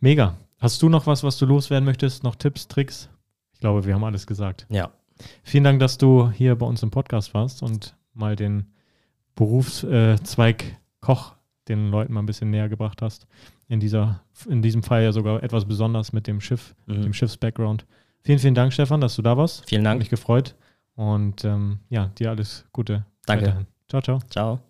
Mega. 0.00 0.34
Hast 0.58 0.82
du 0.82 0.88
noch 0.88 1.06
was, 1.06 1.22
was 1.22 1.36
du 1.36 1.46
loswerden 1.46 1.84
möchtest? 1.84 2.24
Noch 2.24 2.34
Tipps, 2.34 2.66
Tricks? 2.66 3.08
Ich 3.58 3.60
glaube, 3.60 3.84
wir 3.84 3.92
haben 3.94 4.04
alles 4.04 4.24
gesagt. 4.26 4.66
Ja. 4.70 4.90
Vielen 5.42 5.64
Dank, 5.64 5.80
dass 5.80 5.98
du 5.98 6.30
hier 6.30 6.54
bei 6.56 6.64
uns 6.64 6.80
im 6.84 6.92
Podcast 6.92 7.34
warst 7.34 7.60
und 7.64 7.96
mal 8.14 8.36
den 8.36 8.66
Berufszweig 9.34 10.76
Koch 11.00 11.34
den 11.68 11.90
Leuten 11.90 12.12
mal 12.14 12.20
ein 12.22 12.26
bisschen 12.26 12.50
näher 12.50 12.68
gebracht 12.68 13.02
hast. 13.02 13.26
In, 13.68 13.80
dieser, 13.80 14.20
in 14.48 14.62
diesem 14.62 14.82
Fall 14.82 15.02
ja 15.02 15.12
sogar 15.12 15.42
etwas 15.42 15.64
besonders 15.66 16.12
mit 16.12 16.26
dem 16.26 16.40
Schiff, 16.40 16.74
Mhm. 16.86 17.02
dem 17.02 17.12
Schiffsbackground. 17.12 17.84
Vielen, 18.22 18.38
vielen 18.38 18.54
Dank, 18.54 18.72
Stefan, 18.72 19.00
dass 19.00 19.16
du 19.16 19.22
da 19.22 19.36
warst. 19.36 19.68
Vielen 19.68 19.82
Hat 19.82 19.90
Dank. 19.92 19.98
mich 20.00 20.08
gefreut. 20.10 20.54
Und 20.94 21.44
ähm, 21.44 21.78
ja, 21.90 22.06
dir 22.18 22.30
alles 22.30 22.64
Gute. 22.72 23.04
Danke. 23.26 23.46
weiterhin. 23.46 23.66
Ciao, 23.88 24.00
ciao. 24.02 24.18
Ciao. 24.30 24.67